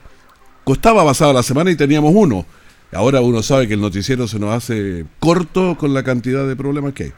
costaba 0.63 1.03
pasar 1.03 1.35
la 1.35 1.43
semana 1.43 1.69
y 1.69 1.75
teníamos 1.75 2.13
uno. 2.15 2.45
Ahora 2.91 3.21
uno 3.21 3.43
sabe 3.43 3.67
que 3.67 3.75
el 3.75 3.81
noticiero 3.81 4.27
se 4.27 4.39
nos 4.39 4.55
hace 4.55 5.05
corto 5.19 5.77
con 5.77 5.93
la 5.93 6.03
cantidad 6.03 6.47
de 6.47 6.55
problemas 6.55 6.93
que 6.93 7.03
hay. 7.03 7.13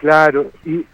Claro, 0.00 0.52
y, 0.64 0.84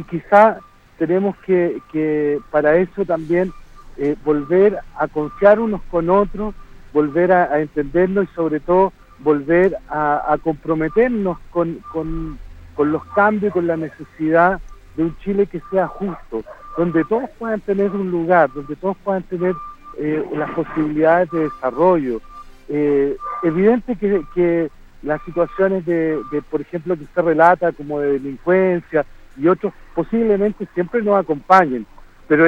y 0.00 0.02
quizá 0.04 0.58
tenemos 0.98 1.36
que, 1.38 1.80
que 1.92 2.38
para 2.50 2.76
eso 2.76 3.04
también 3.04 3.52
eh, 3.98 4.16
volver 4.24 4.78
a 4.98 5.08
confiar 5.08 5.60
unos 5.60 5.82
con 5.90 6.08
otros, 6.08 6.54
volver 6.92 7.32
a, 7.32 7.60
entendernos 7.60 8.24
y 8.24 8.34
sobre 8.34 8.60
todo 8.60 8.92
volver 9.18 9.76
a, 9.88 10.36
comprometernos 10.42 11.38
con, 11.50 11.80
con, 11.92 12.38
los 12.78 13.04
cambios, 13.14 13.52
con 13.52 13.66
la 13.66 13.76
necesidad 13.76 14.58
de 14.96 15.02
un 15.04 15.16
Chile 15.18 15.46
que 15.46 15.60
sea 15.70 15.86
justo, 15.86 16.42
donde 16.78 17.04
todos 17.04 17.28
puedan 17.38 17.60
tener 17.60 17.90
un 17.90 18.10
lugar, 18.10 18.50
donde 18.54 18.74
todos 18.76 18.96
puedan 19.04 19.22
tener 19.24 19.54
eh, 19.98 20.24
las 20.34 20.50
posibilidades 20.52 21.30
de 21.30 21.40
desarrollo. 21.40 22.22
Eh, 22.70 23.18
evidente 23.42 23.96
que, 23.96 24.22
que, 24.34 24.70
las 25.02 25.22
situaciones 25.24 25.86
de, 25.86 26.20
por 26.50 26.60
ejemplo, 26.60 26.94
que 26.94 27.06
se 27.14 27.22
relata 27.22 27.72
como 27.72 28.00
de 28.00 28.12
delincuencia 28.12 29.04
y 29.36 29.48
otros, 29.48 29.72
posiblemente 29.94 30.66
siempre 30.74 31.02
nos 31.02 31.18
acompañen, 31.18 31.86
pero, 32.28 32.44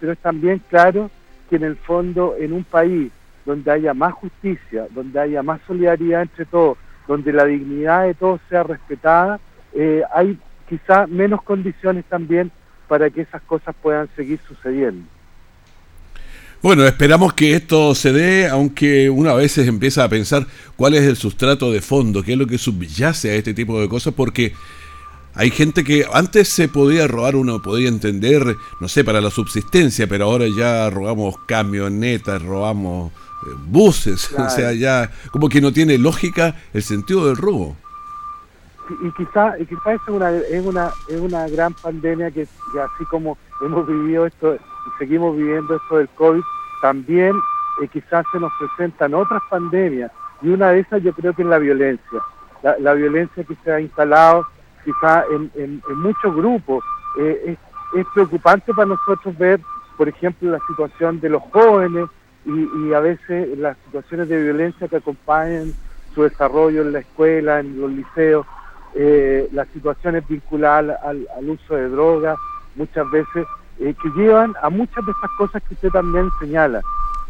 pero 0.00 0.12
es 0.12 0.18
también 0.18 0.60
claro 0.68 1.10
que 1.48 1.56
en 1.56 1.64
el 1.64 1.76
fondo 1.76 2.34
en 2.38 2.52
un 2.52 2.64
país 2.64 3.10
donde 3.44 3.70
haya 3.70 3.94
más 3.94 4.12
justicia, 4.14 4.86
donde 4.90 5.20
haya 5.20 5.42
más 5.42 5.60
solidaridad 5.66 6.22
entre 6.22 6.44
todos, 6.44 6.78
donde 7.06 7.32
la 7.32 7.44
dignidad 7.44 8.04
de 8.04 8.14
todos 8.14 8.40
sea 8.48 8.64
respetada, 8.64 9.38
eh, 9.72 10.02
hay 10.12 10.38
quizá 10.68 11.06
menos 11.06 11.42
condiciones 11.42 12.04
también 12.06 12.50
para 12.88 13.08
que 13.10 13.22
esas 13.22 13.42
cosas 13.42 13.74
puedan 13.80 14.08
seguir 14.16 14.40
sucediendo. 14.46 15.06
Bueno, 16.62 16.84
esperamos 16.84 17.32
que 17.34 17.54
esto 17.54 17.94
se 17.94 18.12
dé, 18.12 18.48
aunque 18.48 19.08
una 19.10 19.34
vez 19.34 19.56
empieza 19.58 20.02
a 20.02 20.08
pensar 20.08 20.46
cuál 20.74 20.94
es 20.94 21.02
el 21.02 21.16
sustrato 21.16 21.70
de 21.70 21.80
fondo, 21.80 22.22
qué 22.22 22.32
es 22.32 22.38
lo 22.38 22.46
que 22.46 22.58
subyace 22.58 23.30
a 23.30 23.34
este 23.34 23.54
tipo 23.54 23.80
de 23.80 23.88
cosas, 23.88 24.14
porque 24.14 24.52
hay 25.36 25.50
gente 25.50 25.84
que 25.84 26.06
antes 26.12 26.48
se 26.48 26.66
podía 26.66 27.06
robar, 27.06 27.36
uno 27.36 27.60
podía 27.60 27.88
entender, 27.88 28.56
no 28.80 28.88
sé, 28.88 29.04
para 29.04 29.20
la 29.20 29.30
subsistencia, 29.30 30.06
pero 30.06 30.24
ahora 30.24 30.46
ya 30.48 30.88
robamos 30.88 31.36
camionetas, 31.46 32.42
robamos 32.42 33.12
eh, 33.12 33.50
buses, 33.66 34.32
o 34.38 34.48
sea, 34.48 34.72
ya 34.72 35.10
como 35.30 35.50
que 35.50 35.60
no 35.60 35.72
tiene 35.72 35.98
lógica 35.98 36.56
el 36.72 36.82
sentido 36.82 37.26
del 37.26 37.36
robo. 37.36 37.76
Y, 39.02 39.10
quizá, 39.12 39.58
y 39.58 39.66
quizá 39.66 39.94
es 39.94 40.00
una, 40.08 40.30
es 40.30 40.64
una, 40.64 40.90
es 41.08 41.20
una 41.20 41.48
gran 41.48 41.74
pandemia 41.74 42.30
que, 42.30 42.42
así 42.42 43.04
como 43.10 43.36
hemos 43.60 43.86
vivido 43.86 44.26
esto 44.26 44.54
y 44.54 44.98
seguimos 44.98 45.36
viviendo 45.36 45.76
esto 45.76 45.98
del 45.98 46.08
COVID, 46.10 46.40
también 46.80 47.32
eh, 47.82 47.88
quizás 47.92 48.24
se 48.32 48.40
nos 48.40 48.52
presentan 48.58 49.12
otras 49.12 49.42
pandemias 49.50 50.10
y 50.40 50.48
una 50.48 50.70
de 50.70 50.80
esas 50.80 51.02
yo 51.02 51.12
creo 51.12 51.34
que 51.34 51.42
es 51.42 51.48
la 51.48 51.58
violencia, 51.58 52.20
la, 52.62 52.78
la 52.78 52.94
violencia 52.94 53.44
que 53.44 53.56
se 53.62 53.72
ha 53.72 53.80
instalado 53.80 54.46
quizá 54.86 55.24
en, 55.56 55.82
muchos 55.96 56.34
grupos. 56.34 56.82
Eh, 57.18 57.56
es, 57.94 58.06
preocupante 58.14 58.72
para 58.72 58.88
nosotros 58.88 59.36
ver, 59.36 59.60
por 59.96 60.08
ejemplo, 60.08 60.50
la 60.50 60.60
situación 60.68 61.20
de 61.20 61.28
los 61.28 61.42
jóvenes 61.50 62.08
y, 62.44 62.92
a 62.92 63.00
veces 63.00 63.58
las 63.58 63.76
situaciones 63.86 64.28
de 64.28 64.42
violencia 64.42 64.86
que 64.86 64.96
acompañan 64.96 65.72
su 66.14 66.22
desarrollo 66.22 66.82
en 66.82 66.92
la 66.92 67.00
escuela, 67.00 67.60
en 67.60 67.80
los 67.80 67.90
liceos, 67.90 68.46
eh, 68.94 69.48
las 69.52 69.66
situaciones 69.74 70.26
vinculadas 70.28 70.98
al, 71.02 71.26
uso 71.48 71.74
de 71.74 71.88
drogas, 71.88 72.38
muchas 72.76 73.10
veces, 73.10 73.46
eh, 73.80 73.94
que 74.00 74.08
llevan 74.16 74.54
a 74.62 74.70
muchas 74.70 75.04
de 75.04 75.12
estas 75.12 75.30
cosas 75.36 75.62
que 75.66 75.74
usted 75.74 75.90
también 75.90 76.30
señala. 76.38 76.82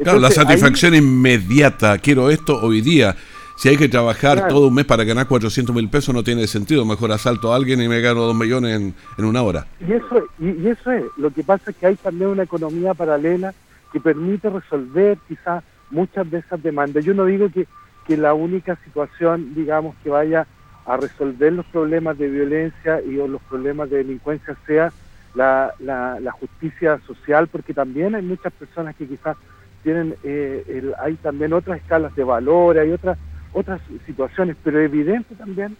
claro, 0.03 0.19
la 0.19 0.31
satisfacción 0.31 0.95
inmediata, 0.95 1.99
quiero 1.99 2.29
esto 2.29 2.61
hoy 2.61 2.83
día. 2.83 3.17
Si 3.57 3.71
hay 3.71 3.79
que 3.79 3.89
trabajar 3.89 4.49
todo 4.49 4.69
un 4.69 4.75
mes 4.75 4.85
para 4.85 5.03
ganar 5.03 5.27
400 5.27 5.75
mil 5.75 5.89
pesos 5.89 6.15
no 6.15 6.23
tiene 6.23 6.47
sentido. 6.47 6.85
Mejor 6.85 7.11
asalto 7.11 7.53
a 7.53 7.57
alguien 7.57 7.81
y 7.81 7.89
me 7.89 8.03
gano 8.03 8.21
2 8.21 8.37
millones 8.37 8.77
en, 8.77 8.95
en 9.17 9.25
una 9.25 9.43
hora. 9.43 9.67
Y 9.81 9.93
eso, 9.93 10.23
y, 10.39 10.69
eso 10.69 10.93
es. 10.93 11.05
Lo 11.17 11.31
que 11.31 11.43
pasa 11.43 11.71
es 11.71 11.77
que 11.77 11.87
hay 11.87 11.97
también 11.97 12.31
una 12.31 12.43
economía 12.43 12.93
paralela 12.93 13.55
que 13.93 13.99
permite 13.99 14.51
resolver 14.51 15.17
quizás 15.27 15.65
muchas 15.91 16.31
de 16.31 16.39
esas 16.39 16.63
demandas. 16.63 17.03
Yo 17.03 17.15
no 17.15 17.25
digo 17.25 17.49
que, 17.49 17.67
que 18.07 18.19
la 18.19 18.35
única 18.35 18.77
situación, 18.85 19.55
digamos, 19.55 19.97
que 20.05 20.11
vaya 20.11 20.47
a 20.85 20.99
resolver 20.99 21.53
los 21.53 21.65
problemas 21.67 22.19
de 22.19 22.29
violencia 22.29 23.01
y 23.03 23.19
o 23.19 23.27
los 23.27 23.41
problemas 23.43 23.89
de 23.89 23.99
delincuencia 23.99 24.55
sea 24.67 24.93
la, 25.35 25.73
la, 25.81 26.21
la 26.21 26.33
justicia 26.33 27.01
social, 27.07 27.49
porque 27.49 27.73
también 27.73 28.15
hay 28.15 28.23
muchas 28.23 28.53
personas 28.53 28.95
que 28.97 29.07
quizás 29.07 29.37
tienen, 29.83 30.15
eh, 30.25 30.93
hay 30.99 31.15
también 31.15 31.53
otras 31.53 31.79
escalas 31.79 32.15
de 32.17 32.25
valor, 32.25 32.79
hay 32.79 32.91
otras 32.91 33.17
otras 33.57 33.81
situaciones, 34.05 34.55
pero 34.63 34.81
evidente 34.81 35.35
también 35.35 35.79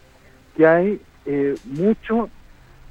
que 0.55 0.65
hay 0.65 0.99
eh, 1.27 1.55
mucho 1.65 2.27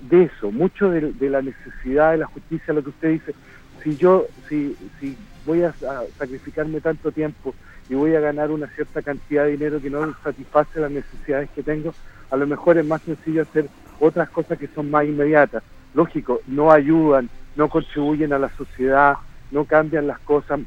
de 0.09 0.25
eso, 0.25 0.52
mucho 0.52 0.90
de, 0.90 1.12
la 1.28 1.43
necesidad 1.43 2.12
de 2.12 2.19
la 2.19 2.26
justicia, 2.26 2.73
lo 2.73 2.85
que 2.85 2.90
usted 2.90 3.11
dice, 3.11 3.35
si 3.83 3.97
yo, 3.97 4.26
si, 4.49 4.76
si 5.00 5.16
voy 5.45 5.62
a, 5.62 5.75
sacrificarme 6.16 6.81
tanto 6.81 7.11
tiempo 7.11 7.52
y 7.88 7.95
voy 7.95 8.14
a 8.14 8.21
ganar 8.21 8.52
una 8.52 8.69
cierta 8.69 9.02
cantidad 9.02 9.45
de 9.45 9.52
dinero 9.52 9.83
que 9.83 9.90
no 9.90 10.14
satisface 10.23 10.78
las 10.78 10.93
necesidades 10.93 11.50
que 11.50 11.64
tengo, 11.64 11.93
a 12.31 12.37
lo 12.37 12.47
mejor 12.47 12.78
es 12.78 12.87
más 12.87 13.02
sencillo 13.02 13.43
hacer 13.43 13.69
otras 13.99 14.28
cosas 14.31 14.57
que 14.57 14.69
son 14.69 14.88
más 14.88 15.05
inmediatas. 15.05 15.64
Lógico, 15.95 16.43
no 16.47 16.71
ayudan, 16.71 17.28
no 17.57 17.69
contribuyen 17.69 18.33
a 18.33 18.38
la 18.38 18.50
sociedad, 18.50 19.14
no 19.50 19.64
cambian 19.64 20.07
las 20.07 20.21
cosas, 20.21 20.61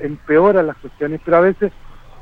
empeoran 0.00 0.66
las 0.66 0.76
cuestiones, 0.76 1.22
pero 1.24 1.38
a 1.38 1.40
veces 1.40 1.72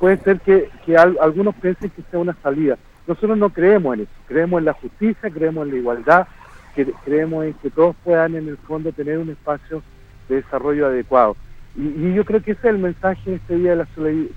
puede 0.02 0.16
ser 0.16 0.40
que, 0.40 0.68
algunos 0.96 1.54
piensen 1.54 1.88
que 1.90 2.02
sea 2.10 2.18
una 2.18 2.36
salida. 2.42 2.76
Nosotros 3.06 3.38
no 3.38 3.50
creemos 3.50 3.94
en 3.94 4.00
eso, 4.00 4.10
creemos 4.26 4.58
en 4.58 4.64
la 4.64 4.72
justicia, 4.72 5.30
creemos 5.30 5.64
en 5.64 5.74
la 5.74 5.78
igualdad, 5.78 6.26
creemos 7.04 7.44
en 7.44 7.54
que 7.54 7.70
todos 7.70 7.94
puedan 8.02 8.34
en 8.34 8.48
el 8.48 8.56
fondo 8.56 8.90
tener 8.90 9.18
un 9.18 9.30
espacio 9.30 9.80
de 10.28 10.42
desarrollo 10.42 10.88
adecuado. 10.88 11.36
Y, 11.76 12.14
yo 12.14 12.24
creo 12.24 12.42
que 12.42 12.50
ese 12.50 12.66
es 12.66 12.74
el 12.74 12.78
mensaje 12.78 13.30
de 13.30 13.36
este 13.36 13.56
día 13.58 13.76
de 13.76 13.76
la 13.76 13.88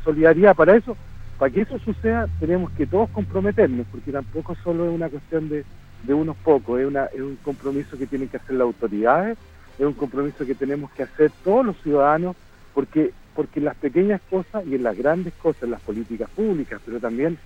solidaridad. 0.03 0.55
Para 0.55 0.75
eso, 0.75 0.95
para 1.39 1.51
que 1.51 1.61
eso 1.61 1.79
suceda, 1.79 2.27
tenemos 2.39 2.69
que 2.73 2.85
todos 2.85 3.09
comprometernos, 3.09 3.87
porque 3.91 4.11
tampoco 4.11 4.55
solo 4.63 4.85
es 4.85 4.91
una 4.93 5.09
cuestión 5.09 5.49
de, 5.49 5.65
unos 6.13 6.37
pocos, 6.43 6.79
es, 6.79 6.85
una, 6.85 7.05
es 7.05 7.21
un 7.21 7.37
compromiso 7.37 7.97
que 7.97 8.05
tienen 8.05 8.29
que 8.29 8.37
hacer 8.37 8.55
las 8.55 8.65
autoridades, 8.65 9.35
es 9.79 9.85
un 9.85 9.93
compromiso 9.93 10.45
que 10.45 10.53
tenemos 10.53 10.91
que 10.91 11.01
hacer 11.01 11.31
todos 11.43 11.65
los 11.65 11.75
ciudadanos, 11.81 12.35
porque 12.75 13.13
porque 13.35 13.59
en 13.59 13.65
las 13.65 13.75
pequeñas 13.75 14.21
cosas 14.29 14.65
y 14.65 14.75
en 14.75 14.83
las 14.83 14.97
grandes 14.97 15.33
cosas, 15.33 15.63
en 15.63 15.71
las 15.71 15.81
políticas 15.81 16.29
públicas, 16.29 16.81
pero 16.85 16.99
también 16.99 17.37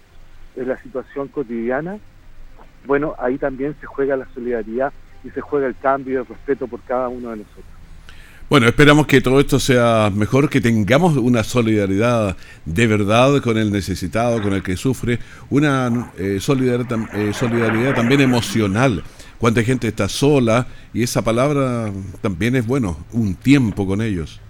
en 0.56 0.68
la 0.68 0.82
situación 0.82 1.28
cotidiana, 1.30 1.98
bueno, 2.86 3.16
ahí 3.20 3.38
también 3.38 3.76
se 3.82 3.88
juega 3.88 4.16
la 4.16 4.28
solidaridad 4.34 4.94
y 5.24 5.30
se 5.32 5.42
juega 5.42 5.68
el 5.68 5.76
cambio 5.76 6.14
y 6.14 6.18
el 6.18 6.26
respeto 6.26 6.68
por 6.68 6.82
cada 6.82 7.10
uno 7.10 7.32
de 7.32 7.38
nosotros. 7.38 7.66
Bueno, 8.50 8.66
esperamos 8.66 9.06
que 9.06 9.22
todo 9.22 9.40
esto 9.40 9.60
sea 9.60 10.12
mejor, 10.14 10.50
que 10.50 10.60
tengamos 10.60 11.16
una 11.18 11.44
solidaridad 11.44 12.36
de 12.66 12.88
verdad 12.88 13.42
con 13.44 13.60
el 13.60 13.72
necesitado, 13.72 14.42
con 14.42 14.54
el 14.54 14.64
que 14.64 14.76
sufre, 14.76 15.20
una 15.52 16.12
eh, 16.18 16.40
solidaridad, 16.40 16.98
eh, 17.14 17.32
solidaridad 17.32 17.94
también 17.94 18.22
emocional. 18.22 19.04
Cuánta 19.38 19.62
gente 19.62 19.88
está 19.88 20.10
sola 20.10 20.66
y 20.94 21.04
esa 21.04 21.22
palabra 21.22 21.92
también 22.22 22.56
es 22.56 22.66
bueno, 22.66 22.98
un 23.14 23.36
tiempo 23.36 23.86
con 23.86 24.02
ellos. 24.02 24.42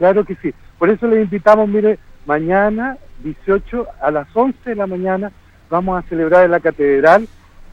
Claro 0.00 0.24
que 0.24 0.34
sí. 0.36 0.54
Por 0.78 0.88
eso 0.88 1.06
les 1.06 1.24
invitamos, 1.24 1.68
mire, 1.68 1.98
mañana 2.24 2.96
18 3.22 3.86
a 4.00 4.10
las 4.10 4.28
11 4.32 4.70
de 4.70 4.74
la 4.74 4.86
mañana 4.86 5.30
vamos 5.68 6.02
a 6.02 6.08
celebrar 6.08 6.46
en 6.46 6.52
la 6.52 6.60
catedral 6.60 7.28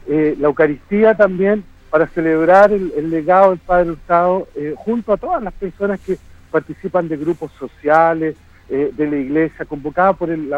eh, 0.06 0.36
la 0.38 0.48
Eucaristía 0.48 1.14
también 1.14 1.64
para 1.88 2.06
celebrar 2.08 2.70
el, 2.70 3.08
legado 3.08 3.48
del 3.48 3.60
Padre 3.60 3.92
Hurtado 3.92 4.46
eh, 4.56 4.74
junto 4.76 5.14
a 5.14 5.16
todas 5.16 5.42
las 5.42 5.54
personas 5.54 6.00
que 6.00 6.18
participan 6.50 7.08
de 7.08 7.16
grupos 7.16 7.50
sociales, 7.52 8.36
eh, 8.68 8.90
de 8.94 9.10
la 9.10 9.16
iglesia, 9.16 9.64
convocada 9.64 10.12
por 10.12 10.28
el, 10.28 10.52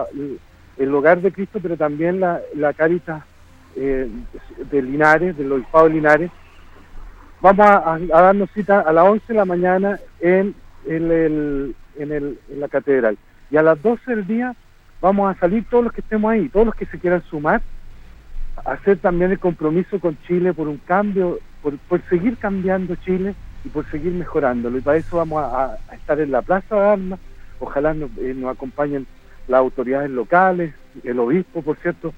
Hogar 0.93 1.21
de 1.21 1.31
Cristo, 1.31 1.61
pero 1.63 1.77
también 1.77 2.19
la, 2.19 2.41
la 2.57 2.73
de 3.77 4.11
Linares, 4.73 5.39
del 5.39 5.53
Obispado 5.53 5.87
de 5.87 5.95
Linares. 5.95 6.31
Vamos 7.41 7.65
a, 7.65 7.95
a 7.95 8.23
darnos 8.23 8.51
cita 8.51 8.81
a 8.81 8.93
las 8.93 9.05
11 9.05 9.25
de 9.29 9.35
la 9.35 9.45
mañana 9.45 10.01
en 10.19 10.53
en, 10.87 11.11
el, 11.11 11.77
en, 11.99 12.13
el, 12.13 12.39
en 12.51 12.61
la 12.61 12.69
catedral. 12.69 13.19
Y 13.51 13.57
a 13.57 13.63
las 13.63 13.81
12 13.83 14.15
del 14.15 14.27
día 14.27 14.55
vamos 15.01 15.35
a 15.35 15.39
salir 15.39 15.65
todos 15.71 15.85
los 15.85 15.93
que 15.93 16.01
estemos 16.01 16.31
ahí, 16.31 16.49
todos 16.49 16.67
los 16.67 16.75
que 16.75 16.87
se 16.87 16.99
quieran 16.99 17.23
sumar, 17.25 17.63
a 18.65 18.73
hacer 18.73 18.99
también 18.99 19.31
el 19.31 19.39
compromiso 19.39 19.99
con 19.99 20.17
Chile 20.27 20.53
por 20.53 20.69
un 20.69 20.79
cambio, 20.79 21.39
por, 21.63 21.77
por 21.79 22.01
seguir 22.09 22.37
cambiando 22.37 22.95
Chile 22.97 23.35
y 23.65 23.69
por 23.69 23.89
seguir 23.91 24.13
mejorándolo. 24.13 24.79
Y 24.79 24.81
para 24.81 24.99
eso 24.99 25.17
vamos 25.17 25.43
a, 25.45 25.79
estar 25.93 26.21
en 26.21 26.31
la 26.31 26.43
Plaza 26.43 26.77
de 26.77 26.89
Armas, 26.89 27.21
ojalá 27.59 27.95
nos, 27.95 28.11
eh, 28.19 28.35
nos, 28.37 28.55
acompañen 28.55 29.07
las 29.49 29.59
autoridades 29.59 30.11
locales, 30.11 30.75
el 31.05 31.19
obispo, 31.19 31.63
por 31.63 31.77
cierto, 31.79 32.13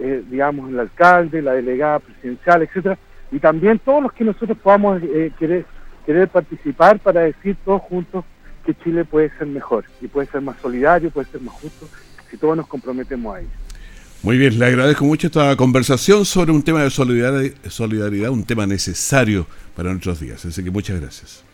eh, 0.00 0.22
digamos, 0.28 0.70
el 0.70 0.78
alcalde, 0.78 1.42
la 1.42 1.54
delegada 1.54 2.00
presidencial, 2.00 2.62
etcétera, 2.62 2.98
y 3.32 3.38
también 3.38 3.78
todos 3.78 4.02
los 4.02 4.12
que 4.12 4.24
nosotros 4.24 4.56
podamos 4.58 5.02
eh, 5.02 5.32
querer 5.38 5.64
querer 6.06 6.28
participar 6.28 6.98
para 7.00 7.22
decir 7.22 7.56
todos 7.64 7.82
juntos 7.82 8.24
que 8.64 8.74
Chile 8.74 9.04
puede 9.04 9.30
ser 9.36 9.46
mejor 9.48 9.84
y 10.00 10.06
puede 10.06 10.28
ser 10.28 10.40
más 10.40 10.56
solidario, 10.62 11.10
puede 11.10 11.28
ser 11.28 11.40
más 11.40 11.54
justo, 11.54 11.88
si 12.30 12.36
todos 12.36 12.56
nos 12.56 12.66
comprometemos 12.66 13.36
a 13.36 13.40
ello. 13.40 13.50
Muy 14.22 14.38
bien, 14.38 14.58
le 14.58 14.66
agradezco 14.66 15.04
mucho 15.04 15.26
esta 15.26 15.54
conversación 15.56 16.24
sobre 16.24 16.50
un 16.50 16.62
tema 16.62 16.82
de 16.82 16.90
solidaridad, 16.90 18.30
un 18.30 18.44
tema 18.44 18.66
necesario 18.66 19.46
para 19.76 19.90
nuestros 19.90 20.20
días. 20.20 20.44
Así 20.44 20.64
que 20.64 20.70
muchas 20.70 21.00
gracias. 21.00 21.44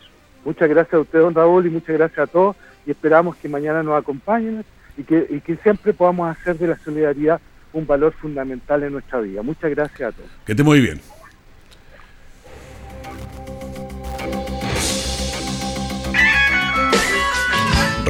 Muchas 0.45 0.69
gracias 0.69 0.95
a 0.95 1.01
usted, 1.01 1.21
don 1.21 1.35
Raúl, 1.35 1.67
y 1.67 1.71
muchas 1.71 1.97
gracias 1.97 2.19
a 2.21 2.27
todos. 2.27 2.57
Y 2.87 2.93
esperamos 2.93 3.37
que 3.37 3.49
mañana 3.49 3.83
nos 3.83 4.01
acompañen 4.01 4.65
y 4.97 5.03
que, 5.03 5.27
y 5.29 5.41
que 5.41 5.57
siempre 5.57 5.93
podamos 5.93 6.35
hacer 6.35 6.57
de 6.59 6.69
la 6.69 6.79
solidaridad 6.79 7.41
un 7.73 7.87
valor 7.87 8.13
fundamental 8.13 8.83
en 8.83 8.93
nuestra 8.93 9.21
vida. 9.21 9.43
Muchas 9.43 9.71
gracias 9.71 10.13
a 10.13 10.13
todos. 10.13 10.31
Que 10.47 10.53
esté 10.53 10.63
muy 10.63 10.81
bien. 10.81 11.01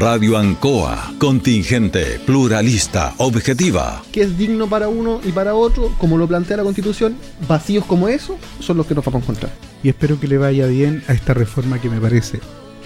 Radio 0.02 0.36
Ancoa, 0.36 1.14
contingente, 1.18 2.18
pluralista, 2.26 3.14
objetiva. 3.18 4.02
Que 4.10 4.22
es 4.22 4.36
digno 4.36 4.68
para 4.68 4.88
uno 4.88 5.20
y 5.22 5.30
para 5.30 5.54
otro, 5.54 5.94
como 5.96 6.18
lo 6.18 6.26
plantea 6.26 6.56
la 6.56 6.64
Constitución, 6.64 7.16
vacíos 7.46 7.84
como 7.84 8.08
eso 8.08 8.36
son 8.58 8.78
los 8.78 8.86
que 8.86 8.96
nos 8.96 9.04
vamos 9.04 9.20
a 9.20 9.22
encontrar. 9.22 9.52
Y 9.80 9.90
espero 9.90 10.18
que 10.18 10.26
le 10.26 10.38
vaya 10.38 10.66
bien 10.66 11.04
a 11.06 11.12
esta 11.12 11.34
reforma 11.34 11.80
que 11.80 11.88
me 11.88 12.00
parece 12.00 12.40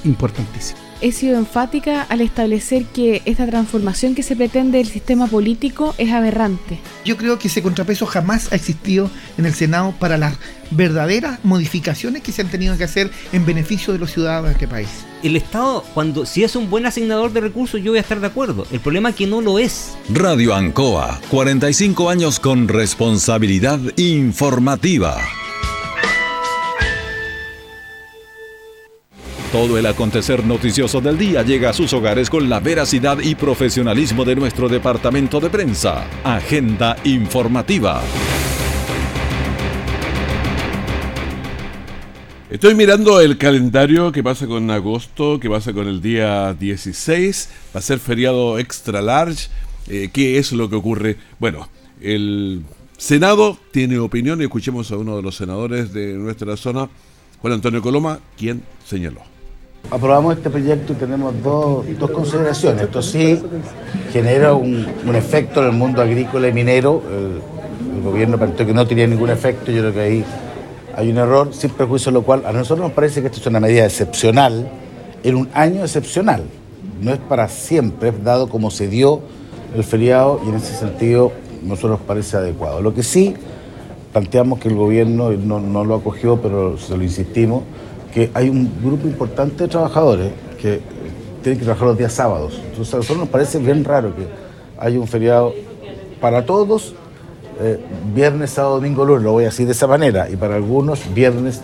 importantísima 0.04 0.85
he 1.00 1.12
sido 1.12 1.38
enfática 1.38 2.02
al 2.02 2.20
establecer 2.20 2.84
que 2.86 3.22
esta 3.24 3.46
transformación 3.46 4.14
que 4.14 4.22
se 4.22 4.36
pretende 4.36 4.78
del 4.78 4.88
sistema 4.88 5.26
político 5.26 5.94
es 5.98 6.12
aberrante. 6.12 6.78
Yo 7.04 7.16
creo 7.16 7.38
que 7.38 7.48
ese 7.48 7.62
contrapeso 7.62 8.06
jamás 8.06 8.52
ha 8.52 8.56
existido 8.56 9.10
en 9.38 9.46
el 9.46 9.54
Senado 9.54 9.94
para 9.98 10.16
las 10.18 10.36
verdaderas 10.70 11.38
modificaciones 11.44 12.22
que 12.22 12.32
se 12.32 12.42
han 12.42 12.48
tenido 12.48 12.76
que 12.76 12.84
hacer 12.84 13.10
en 13.32 13.46
beneficio 13.46 13.92
de 13.92 13.98
los 13.98 14.12
ciudadanos 14.12 14.48
de 14.48 14.52
este 14.52 14.68
país. 14.68 14.88
El 15.22 15.36
Estado, 15.36 15.84
cuando 15.94 16.26
si 16.26 16.44
es 16.44 16.56
un 16.56 16.70
buen 16.70 16.86
asignador 16.86 17.32
de 17.32 17.40
recursos, 17.40 17.82
yo 17.82 17.92
voy 17.92 17.98
a 17.98 18.02
estar 18.02 18.20
de 18.20 18.26
acuerdo. 18.26 18.66
El 18.70 18.80
problema 18.80 19.10
es 19.10 19.16
que 19.16 19.26
no 19.26 19.40
lo 19.40 19.58
es. 19.58 19.96
Radio 20.08 20.54
Ancoa, 20.54 21.20
45 21.30 22.10
años 22.10 22.40
con 22.40 22.68
responsabilidad 22.68 23.80
informativa. 23.96 25.16
Todo 29.52 29.78
el 29.78 29.86
acontecer 29.86 30.44
noticioso 30.44 31.00
del 31.00 31.16
día 31.16 31.42
llega 31.42 31.70
a 31.70 31.72
sus 31.72 31.92
hogares 31.92 32.28
con 32.28 32.48
la 32.48 32.58
veracidad 32.58 33.18
y 33.20 33.36
profesionalismo 33.36 34.24
de 34.24 34.34
nuestro 34.34 34.68
departamento 34.68 35.38
de 35.38 35.50
prensa. 35.50 36.04
Agenda 36.24 36.96
informativa. 37.04 38.02
Estoy 42.50 42.74
mirando 42.74 43.20
el 43.20 43.38
calendario 43.38 44.10
que 44.10 44.22
pasa 44.22 44.48
con 44.48 44.68
agosto, 44.70 45.38
que 45.38 45.48
pasa 45.48 45.72
con 45.72 45.86
el 45.86 46.02
día 46.02 46.52
16, 46.52 47.48
va 47.74 47.78
a 47.78 47.82
ser 47.82 48.00
feriado 48.00 48.58
extra 48.58 49.00
large. 49.00 49.48
Eh, 49.86 50.10
¿Qué 50.12 50.38
es 50.38 50.50
lo 50.50 50.68
que 50.68 50.74
ocurre? 50.74 51.18
Bueno, 51.38 51.68
el 52.00 52.62
Senado 52.98 53.58
tiene 53.70 53.98
opinión 54.00 54.40
y 54.40 54.44
escuchemos 54.44 54.90
a 54.90 54.96
uno 54.96 55.16
de 55.16 55.22
los 55.22 55.36
senadores 55.36 55.92
de 55.92 56.14
nuestra 56.14 56.56
zona, 56.56 56.88
Juan 57.40 57.52
Antonio 57.52 57.80
Coloma, 57.80 58.18
quien 58.36 58.62
señaló. 58.84 59.35
Aprobamos 59.90 60.36
este 60.36 60.50
proyecto 60.50 60.92
y 60.92 60.96
tenemos 60.96 61.34
dos, 61.42 61.84
consideraciones. 62.10 62.82
Esto 62.82 63.02
sí 63.02 63.40
genera 64.12 64.54
un, 64.54 64.86
efecto 65.14 65.60
en 65.60 65.66
el 65.66 65.72
mundo 65.72 66.02
agrícola 66.02 66.48
y 66.48 66.52
minero. 66.52 67.02
El, 67.10 67.56
gobierno 68.02 68.38
planteó 68.38 68.64
que 68.64 68.72
no 68.72 68.86
tenía 68.86 69.06
ningún 69.06 69.30
efecto. 69.30 69.72
Yo 69.72 69.80
creo 69.80 69.92
que 69.92 70.00
ahí 70.00 70.24
hay 70.96 71.10
un 71.10 71.18
error, 71.18 71.48
sin 71.52 71.70
prejuicio, 71.70 72.12
lo 72.12 72.22
cual 72.22 72.46
a 72.46 72.52
nosotros 72.52 72.86
nos 72.86 72.92
parece 72.92 73.20
que 73.20 73.26
esto 73.26 73.40
es 73.40 73.46
una 73.48 73.58
medida 73.58 73.84
excepcional 73.84 74.68
en 75.24 75.34
un 75.34 75.48
año 75.54 75.82
excepcional. 75.82 76.44
No 77.00 77.12
es 77.12 77.18
para 77.18 77.48
siempre, 77.48 78.12
dado 78.12 78.48
como 78.48 78.70
se 78.70 78.86
dio 78.86 79.22
el 79.74 79.82
feriado 79.82 80.40
y 80.46 80.50
en 80.50 80.54
ese 80.54 80.76
sentido 80.76 81.32
nosotros 81.64 81.98
nos 81.98 82.00
parece 82.02 82.36
adecuado. 82.36 82.80
Lo 82.80 82.94
que 82.94 83.02
sí 83.02 83.34
planteamos 84.12 84.60
que 84.60 84.68
el 84.68 84.76
gobierno 84.76 85.32
no, 85.32 85.58
no 85.58 85.84
lo 85.84 85.96
acogió, 85.96 86.40
pero 86.40 86.78
se 86.78 86.96
lo 86.96 87.02
insistimos, 87.02 87.64
que 88.16 88.30
hay 88.32 88.48
un 88.48 88.72
grupo 88.82 89.06
importante 89.06 89.64
de 89.64 89.68
trabajadores 89.68 90.32
que 90.58 90.80
tienen 91.42 91.58
que 91.58 91.66
trabajar 91.66 91.88
los 91.88 91.98
días 91.98 92.14
sábados. 92.14 92.58
Entonces 92.70 92.94
a 92.94 92.96
nosotros 92.96 93.18
nos 93.18 93.28
parece 93.28 93.58
bien 93.58 93.84
raro 93.84 94.16
que 94.16 94.26
haya 94.78 94.98
un 94.98 95.06
feriado 95.06 95.52
para 96.18 96.46
todos, 96.46 96.94
eh, 97.60 97.78
viernes, 98.14 98.52
sábado, 98.52 98.76
domingo, 98.76 99.04
lunes, 99.04 99.22
lo 99.22 99.32
voy 99.32 99.44
a 99.44 99.48
decir 99.48 99.66
de 99.66 99.72
esa 99.72 99.86
manera, 99.86 100.30
y 100.30 100.36
para 100.36 100.54
algunos 100.54 101.12
viernes, 101.12 101.60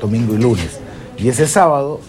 domingo 0.00 0.34
y 0.34 0.38
lunes. 0.38 0.80
Y 1.16 1.28
ese 1.28 1.46
sábado, 1.46 2.00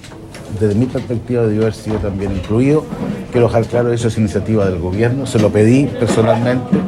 desde 0.60 0.74
mi 0.74 0.88
perspectiva, 0.88 1.44
debió 1.44 1.62
haber 1.62 1.76
sido 1.76 1.98
también 1.98 2.32
incluido. 2.32 2.84
Quiero 3.32 3.46
dejar 3.46 3.68
claro, 3.68 3.94
eso 3.94 4.08
es 4.08 4.18
iniciativa 4.18 4.66
del 4.66 4.80
gobierno, 4.80 5.28
se 5.28 5.38
lo 5.38 5.52
pedí 5.52 5.86
personalmente, 5.86 6.80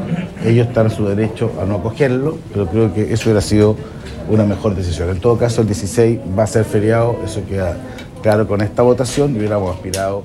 ellos 0.44 0.70
están 0.70 0.88
en 0.88 0.92
su 0.92 1.06
derecho 1.06 1.52
a 1.62 1.66
no 1.66 1.76
acogerlo, 1.76 2.40
pero 2.52 2.66
creo 2.66 2.92
que 2.92 3.14
eso 3.14 3.26
hubiera 3.26 3.42
sido 3.42 3.76
una 4.30 4.46
mejor 4.46 4.76
decisión. 4.76 5.10
En 5.10 5.20
todo 5.20 5.38
caso, 5.38 5.62
el 5.62 5.68
16 5.68 6.20
va 6.38 6.44
a 6.44 6.48
ser 6.48 6.66
feriado, 6.66 7.18
eso 7.26 7.44
queda 7.48 7.78
claro 8.22 8.48
con 8.48 8.62
esta 8.62 8.82
votación 8.82 9.36
y 9.36 9.40
hubiéramos 9.40 9.76
aspirado 9.76 10.24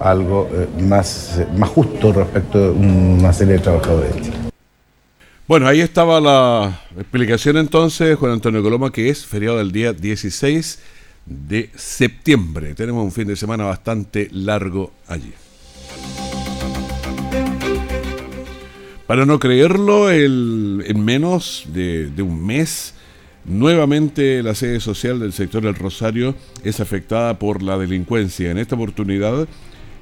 a 0.00 0.10
algo 0.10 0.48
eh, 0.52 0.68
más, 0.82 1.38
eh, 1.38 1.46
más 1.56 1.70
justo 1.70 2.12
respecto 2.12 2.58
de 2.58 2.70
una 2.70 3.32
serie 3.32 3.54
de 3.54 3.60
trabajadores. 3.60 4.12
Bueno, 5.46 5.66
ahí 5.66 5.80
estaba 5.80 6.20
la 6.20 6.78
explicación 6.98 7.56
entonces, 7.56 8.16
Juan 8.18 8.32
Antonio 8.32 8.62
Coloma, 8.62 8.92
que 8.92 9.08
es 9.08 9.24
feriado 9.24 9.56
del 9.56 9.72
día 9.72 9.94
16 9.94 10.78
de 11.24 11.70
septiembre. 11.74 12.74
Tenemos 12.74 13.02
un 13.02 13.12
fin 13.12 13.26
de 13.26 13.34
semana 13.34 13.64
bastante 13.64 14.28
largo 14.30 14.92
allí. 15.06 15.32
Para 19.06 19.24
no 19.24 19.38
creerlo, 19.38 20.10
el, 20.10 20.84
en 20.86 21.02
menos 21.02 21.64
de 21.72 22.22
un 22.22 22.44
mes, 22.44 22.92
Nuevamente 23.48 24.42
la 24.42 24.54
sede 24.54 24.78
social 24.78 25.20
del 25.20 25.32
sector 25.32 25.62
del 25.62 25.74
Rosario 25.74 26.34
es 26.64 26.80
afectada 26.80 27.38
por 27.38 27.62
la 27.62 27.78
delincuencia. 27.78 28.50
En 28.50 28.58
esta 28.58 28.74
oportunidad, 28.74 29.48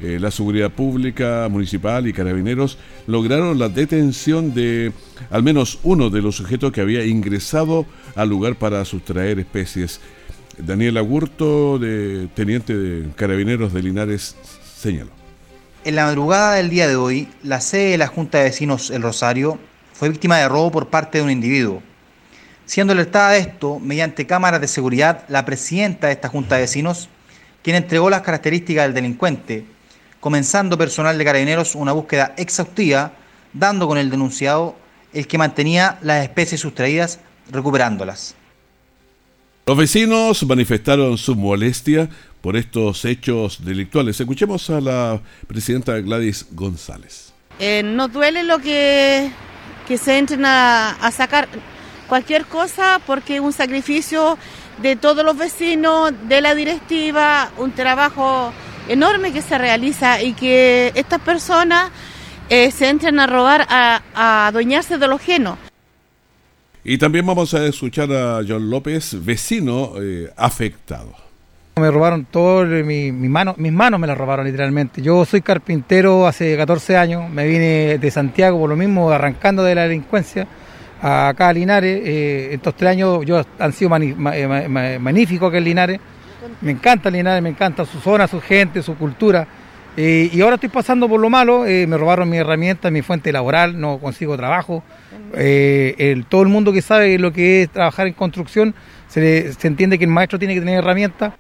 eh, 0.01 0.19
la 0.21 0.33
seguridad 0.33 0.73
pública, 0.73 1.47
municipal 1.49 2.09
y 2.09 2.13
carabineros 2.13 2.77
lograron 3.07 3.57
la 3.57 3.69
detención 3.69 4.53
de 4.53 4.91
al 5.31 5.45
menos 5.45 5.79
uno 5.85 6.11
de 6.11 6.23
los 6.23 6.35
sujetos 6.35 6.73
que 6.73 6.81
había 6.81 7.07
ingresado 7.07 7.87
al 8.17 8.31
lugar 8.31 8.57
para 8.57 8.85
sustraer 8.85 9.39
especies. 9.39 10.01
Daniel 10.59 10.97
Agurto, 10.97 11.79
teniente 12.35 12.77
de 12.77 13.11
carabineros 13.15 13.73
de 13.73 13.83
Linares, 13.83 14.35
señaló. 14.77 15.13
En 15.85 15.95
la 15.95 16.07
madrugada 16.07 16.55
del 16.55 16.69
día 16.69 16.89
de 16.89 16.97
hoy, 16.97 17.29
la 17.45 17.61
sede 17.61 17.91
de 17.91 17.99
la 17.99 18.09
Junta 18.09 18.39
de 18.39 18.45
Vecinos 18.45 18.91
El 18.91 19.03
Rosario 19.03 19.57
fue 19.93 20.09
víctima 20.09 20.39
de 20.39 20.49
robo 20.49 20.73
por 20.73 20.89
parte 20.89 21.19
de 21.19 21.25
un 21.25 21.31
individuo. 21.31 21.81
Siendo 22.67 22.93
alertada 22.93 23.31
de 23.31 23.39
esto, 23.39 23.79
mediante 23.79 24.27
cámaras 24.27 24.61
de 24.61 24.67
seguridad, 24.67 25.25
la 25.29 25.45
presidenta 25.45 26.09
de 26.09 26.15
esta 26.15 26.29
Junta 26.29 26.57
de 26.57 26.63
Vecinos, 26.63 27.09
quien 27.63 27.77
entregó 27.77 28.11
las 28.11 28.23
características 28.23 28.87
del 28.87 28.95
delincuente, 28.95 29.65
comenzando 30.19 30.77
personal 30.77 31.17
de 31.17 31.25
carabineros 31.25 31.77
una 31.77 31.93
búsqueda 31.93 32.35
exhaustiva, 32.37 33.13
dando 33.53 33.87
con 33.87 33.99
el 33.99 34.11
denunciado 34.11 34.75
el 35.13 35.29
que 35.29 35.39
mantenía 35.39 35.99
las 36.03 36.25
especies 36.25 36.61
sustraídas, 36.61 37.21
recuperándolas. 37.53 38.35
Los 39.65 39.77
vecinos 39.77 40.45
manifestaron 40.45 41.17
su 41.19 41.37
molestia 41.37 42.09
por 42.41 42.57
estos 42.57 43.05
hechos 43.05 43.65
delictuales. 43.65 44.21
Escuchemos 44.21 44.69
a 44.71 44.81
la 44.81 45.21
presidenta 45.47 45.99
Gladys 46.01 46.47
González. 46.51 47.33
Eh, 47.61 47.83
nos 47.85 48.13
duele 48.13 48.43
lo 48.43 48.59
que, 48.59 49.31
que 49.87 49.99
se 49.99 50.19
entren 50.19 50.45
a, 50.45 50.91
a 50.91 51.11
sacar 51.13 51.49
cualquier 52.07 52.47
cosa 52.47 53.01
porque 53.07 53.37
es 53.37 53.40
un 53.40 53.53
sacrificio 53.53 54.38
de 54.83 54.97
todos 54.97 55.25
los 55.25 55.37
vecinos, 55.37 56.12
de 56.29 56.40
la 56.40 56.55
directiva, 56.55 57.51
un 57.59 57.73
trabajo 57.73 58.53
enorme 58.88 59.33
que 59.33 59.42
se 59.42 59.59
realiza 59.59 60.23
y 60.23 60.33
que 60.35 60.92
estas 60.95 61.21
personas 61.21 61.90
eh, 62.49 62.71
se 62.71 62.88
entran 62.88 63.19
a 63.19 63.27
robar, 63.27 63.66
a, 63.69 64.03
a 64.14 64.47
adueñarse 64.49 64.99
de 64.99 65.09
lo 65.09 65.16
ajeno. 65.16 65.59
Y 66.85 66.99
también 66.99 67.27
vamos 67.27 67.53
a 67.53 67.66
escuchar 67.66 68.12
a 68.12 68.42
John 68.47 68.71
López, 68.71 69.25
vecino 69.25 69.95
eh, 70.01 70.31
afectado. 70.37 71.12
Me 71.77 71.90
robaron 71.90 72.25
todo, 72.25 72.64
mi, 72.64 73.12
mi 73.12 73.29
mano, 73.29 73.55
mis 73.59 73.73
manos 73.73 73.99
me 73.99 74.07
las 74.07 74.16
robaron 74.16 74.47
literalmente. 74.47 75.03
Yo 75.03 75.25
soy 75.25 75.40
carpintero 75.40 76.27
hace 76.27 76.57
14 76.57 76.97
años, 76.97 77.29
me 77.29 77.47
vine 77.47 77.99
de 77.99 78.11
Santiago 78.11 78.59
por 78.59 78.71
lo 78.71 78.77
mismo, 78.77 79.11
arrancando 79.11 79.62
de 79.62 79.75
la 79.75 79.83
delincuencia 79.83 80.47
acá 81.01 81.49
a 81.49 81.53
Linares. 81.53 82.01
Eh, 82.05 82.49
estos 82.53 82.75
tres 82.75 82.93
años 82.93 83.25
yo 83.25 83.45
han 83.59 83.73
sido 83.73 83.91
ma, 83.91 83.99
magníficos 84.99 85.49
aquí 85.49 85.59
en 85.59 85.65
Linares. 85.65 86.01
Me 86.61 86.73
encanta 86.73 87.11
Linares, 87.11 87.43
me 87.43 87.51
encanta 87.51 87.85
su 87.85 87.99
zona, 88.01 88.27
su 88.27 88.41
gente, 88.41 88.83
su 88.83 88.97
cultura. 88.97 89.47
Eh, 89.97 90.31
y 90.33 90.41
ahora 90.43 90.57
estoy 90.57 90.69
pasando 90.69 91.09
por 91.09 91.21
lo 91.21 91.31
malo, 91.31 91.65
eh, 91.67 91.87
me 91.87 91.97
robaron 91.97 92.29
mi 92.29 92.37
herramienta, 92.37 92.91
mi 92.91 93.03
fuente 93.03 93.33
laboral, 93.33 93.81
no 93.81 93.99
consigo 93.99 94.37
trabajo. 94.37 94.83
Todo 96.29 96.43
el 96.43 96.49
mundo 96.49 96.73
que 96.73 96.83
sabe 96.83 97.19
lo 97.19 97.33
que 97.33 97.63
es 97.63 97.71
trabajar 97.71 98.07
en 98.07 98.13
construcción, 98.13 98.75
se, 99.09 99.53
se 99.53 99.69
entiende 99.69 99.99
que 99.99 100.05
el 100.05 100.11
maestro 100.11 100.39
tiene 100.39 100.55
que 100.55 100.61
tener 100.61 100.79
herramientas. 100.79 101.33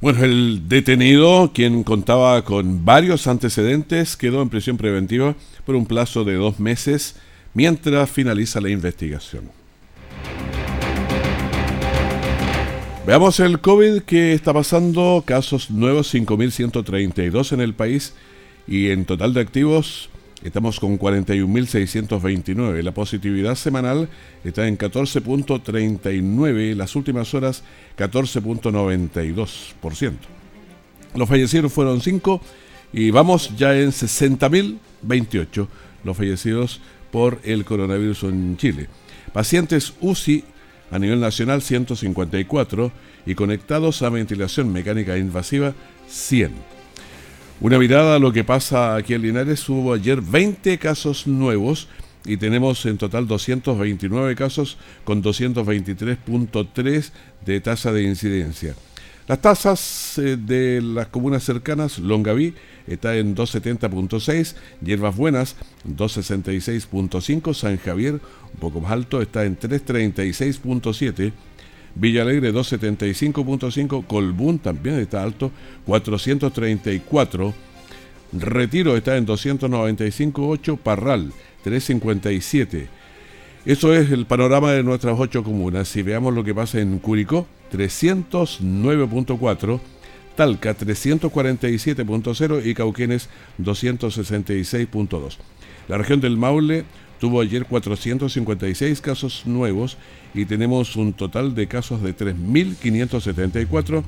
Bueno, 0.00 0.24
el 0.24 0.68
detenido, 0.68 1.52
quien 1.54 1.82
contaba 1.82 2.44
con 2.44 2.84
varios 2.84 3.26
antecedentes, 3.26 4.16
quedó 4.16 4.42
en 4.42 4.50
prisión 4.50 4.76
preventiva 4.76 5.34
por 5.64 5.74
un 5.74 5.86
plazo 5.86 6.22
de 6.24 6.34
dos 6.34 6.60
meses 6.60 7.16
mientras 7.56 8.08
finaliza 8.10 8.60
la 8.60 8.68
investigación. 8.68 9.50
Veamos 13.06 13.40
el 13.40 13.60
COVID 13.60 14.02
que 14.02 14.34
está 14.34 14.52
pasando, 14.52 15.22
casos 15.24 15.70
nuevos 15.70 16.14
5.132 16.14 17.52
en 17.52 17.62
el 17.62 17.72
país 17.72 18.12
y 18.68 18.90
en 18.90 19.06
total 19.06 19.32
de 19.32 19.40
activos 19.40 20.10
estamos 20.44 20.78
con 20.78 20.98
41.629. 20.98 22.82
La 22.82 22.92
positividad 22.92 23.54
semanal 23.54 24.10
está 24.44 24.68
en 24.68 24.76
14.39, 24.76 26.74
las 26.74 26.94
últimas 26.94 27.32
horas 27.32 27.62
14.92%. 27.96 30.12
Los 31.14 31.26
fallecidos 31.26 31.72
fueron 31.72 32.02
5 32.02 32.42
y 32.92 33.10
vamos 33.12 33.56
ya 33.56 33.74
en 33.78 33.92
60.028 33.92 35.68
los 36.06 36.16
fallecidos 36.16 36.80
por 37.10 37.40
el 37.44 37.64
coronavirus 37.64 38.24
en 38.24 38.56
Chile. 38.56 38.88
Pacientes 39.32 39.94
UCI 40.00 40.44
a 40.90 40.98
nivel 40.98 41.20
nacional 41.20 41.62
154 41.62 42.92
y 43.26 43.34
conectados 43.34 44.02
a 44.02 44.10
ventilación 44.10 44.72
mecánica 44.72 45.18
invasiva 45.18 45.74
100. 46.08 46.52
Una 47.60 47.78
mirada 47.78 48.16
a 48.16 48.18
lo 48.18 48.32
que 48.32 48.44
pasa 48.44 48.96
aquí 48.96 49.14
en 49.14 49.22
Linares, 49.22 49.68
hubo 49.68 49.94
ayer 49.94 50.20
20 50.20 50.78
casos 50.78 51.26
nuevos 51.26 51.88
y 52.24 52.36
tenemos 52.36 52.84
en 52.86 52.98
total 52.98 53.26
229 53.26 54.34
casos 54.34 54.76
con 55.04 55.22
223.3 55.22 57.10
de 57.44 57.60
tasa 57.60 57.92
de 57.92 58.02
incidencia. 58.02 58.74
Las 59.28 59.40
tasas 59.40 60.18
eh, 60.18 60.36
de 60.36 60.80
las 60.80 61.08
comunas 61.08 61.42
cercanas, 61.42 61.98
Longaví 61.98 62.54
está 62.86 63.16
en 63.16 63.34
270.6, 63.34 64.54
Hierbas 64.80 65.16
Buenas 65.16 65.56
266.5, 65.88 67.52
San 67.52 67.76
Javier, 67.78 68.14
un 68.14 68.60
poco 68.60 68.80
más 68.80 68.92
alto, 68.92 69.20
está 69.20 69.44
en 69.44 69.58
336.7, 69.58 71.32
Villa 71.96 72.22
Alegre 72.22 72.54
275.5, 72.54 74.06
Colbún 74.06 74.60
también 74.60 75.00
está 75.00 75.24
alto, 75.24 75.50
434, 75.86 77.54
Retiro 78.32 78.96
está 78.96 79.16
en 79.16 79.26
295.8, 79.26 80.78
Parral 80.78 81.32
357. 81.64 83.05
Eso 83.66 83.92
es 83.92 84.10
el 84.12 84.24
panorama 84.26 84.70
de 84.70 84.84
nuestras 84.84 85.18
ocho 85.18 85.42
comunas. 85.42 85.88
Si 85.88 86.02
veamos 86.02 86.32
lo 86.32 86.44
que 86.44 86.54
pasa 86.54 86.78
en 86.78 87.00
Curicó, 87.00 87.48
309.4, 87.72 89.80
Talca 90.36 90.78
347.0 90.78 92.64
y 92.64 92.74
Cauquenes 92.74 93.28
266.2. 93.60 95.38
La 95.88 95.98
región 95.98 96.20
del 96.20 96.36
Maule 96.36 96.84
tuvo 97.18 97.40
ayer 97.40 97.66
456 97.66 99.00
casos 99.00 99.42
nuevos 99.46 99.98
y 100.32 100.44
tenemos 100.44 100.94
un 100.94 101.12
total 101.12 101.56
de 101.56 101.66
casos 101.66 102.04
de 102.04 102.16
3.574 102.16 104.04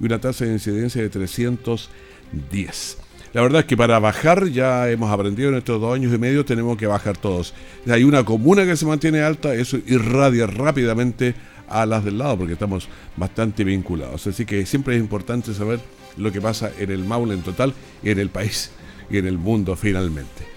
y 0.00 0.06
una 0.06 0.22
tasa 0.22 0.46
de 0.46 0.52
incidencia 0.52 1.02
de 1.02 1.10
310. 1.10 3.01
La 3.32 3.40
verdad 3.40 3.60
es 3.60 3.66
que 3.66 3.78
para 3.78 3.98
bajar 3.98 4.48
ya 4.48 4.90
hemos 4.90 5.10
aprendido 5.10 5.48
en 5.48 5.54
estos 5.56 5.80
dos 5.80 5.94
años 5.94 6.12
y 6.12 6.18
medio, 6.18 6.44
tenemos 6.44 6.76
que 6.76 6.86
bajar 6.86 7.16
todos. 7.16 7.54
Hay 7.88 8.04
una 8.04 8.24
comuna 8.24 8.66
que 8.66 8.76
se 8.76 8.84
mantiene 8.84 9.22
alta, 9.22 9.54
eso 9.54 9.78
irradia 9.86 10.46
rápidamente 10.46 11.34
a 11.66 11.86
las 11.86 12.04
del 12.04 12.18
lado 12.18 12.36
porque 12.36 12.52
estamos 12.52 12.88
bastante 13.16 13.64
vinculados. 13.64 14.26
Así 14.26 14.44
que 14.44 14.66
siempre 14.66 14.96
es 14.96 15.00
importante 15.00 15.54
saber 15.54 15.80
lo 16.18 16.30
que 16.30 16.42
pasa 16.42 16.70
en 16.78 16.90
el 16.90 17.04
Maule 17.04 17.32
en 17.32 17.40
total 17.40 17.72
y 18.02 18.10
en 18.10 18.18
el 18.18 18.28
país 18.28 18.70
y 19.10 19.16
en 19.16 19.26
el 19.26 19.38
mundo 19.38 19.76
finalmente. 19.76 20.51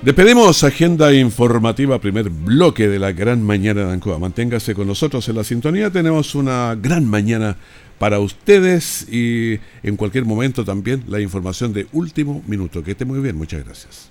Despedimos 0.00 0.62
agenda 0.62 1.12
informativa, 1.12 2.00
primer 2.00 2.30
bloque 2.30 2.86
de 2.86 3.00
la 3.00 3.10
gran 3.10 3.42
mañana 3.42 3.84
de 3.84 3.92
Ancoa. 3.92 4.20
Manténgase 4.20 4.72
con 4.72 4.86
nosotros 4.86 5.28
en 5.28 5.34
la 5.34 5.42
sintonía. 5.42 5.90
Tenemos 5.90 6.36
una 6.36 6.76
gran 6.80 7.04
mañana 7.04 7.56
para 7.98 8.20
ustedes 8.20 9.08
y 9.10 9.58
en 9.82 9.96
cualquier 9.96 10.24
momento 10.24 10.64
también 10.64 11.02
la 11.08 11.20
información 11.20 11.72
de 11.72 11.88
último 11.92 12.44
minuto. 12.46 12.84
Que 12.84 12.92
esté 12.92 13.04
muy 13.04 13.18
bien, 13.18 13.36
muchas 13.36 13.64
gracias. 13.64 14.10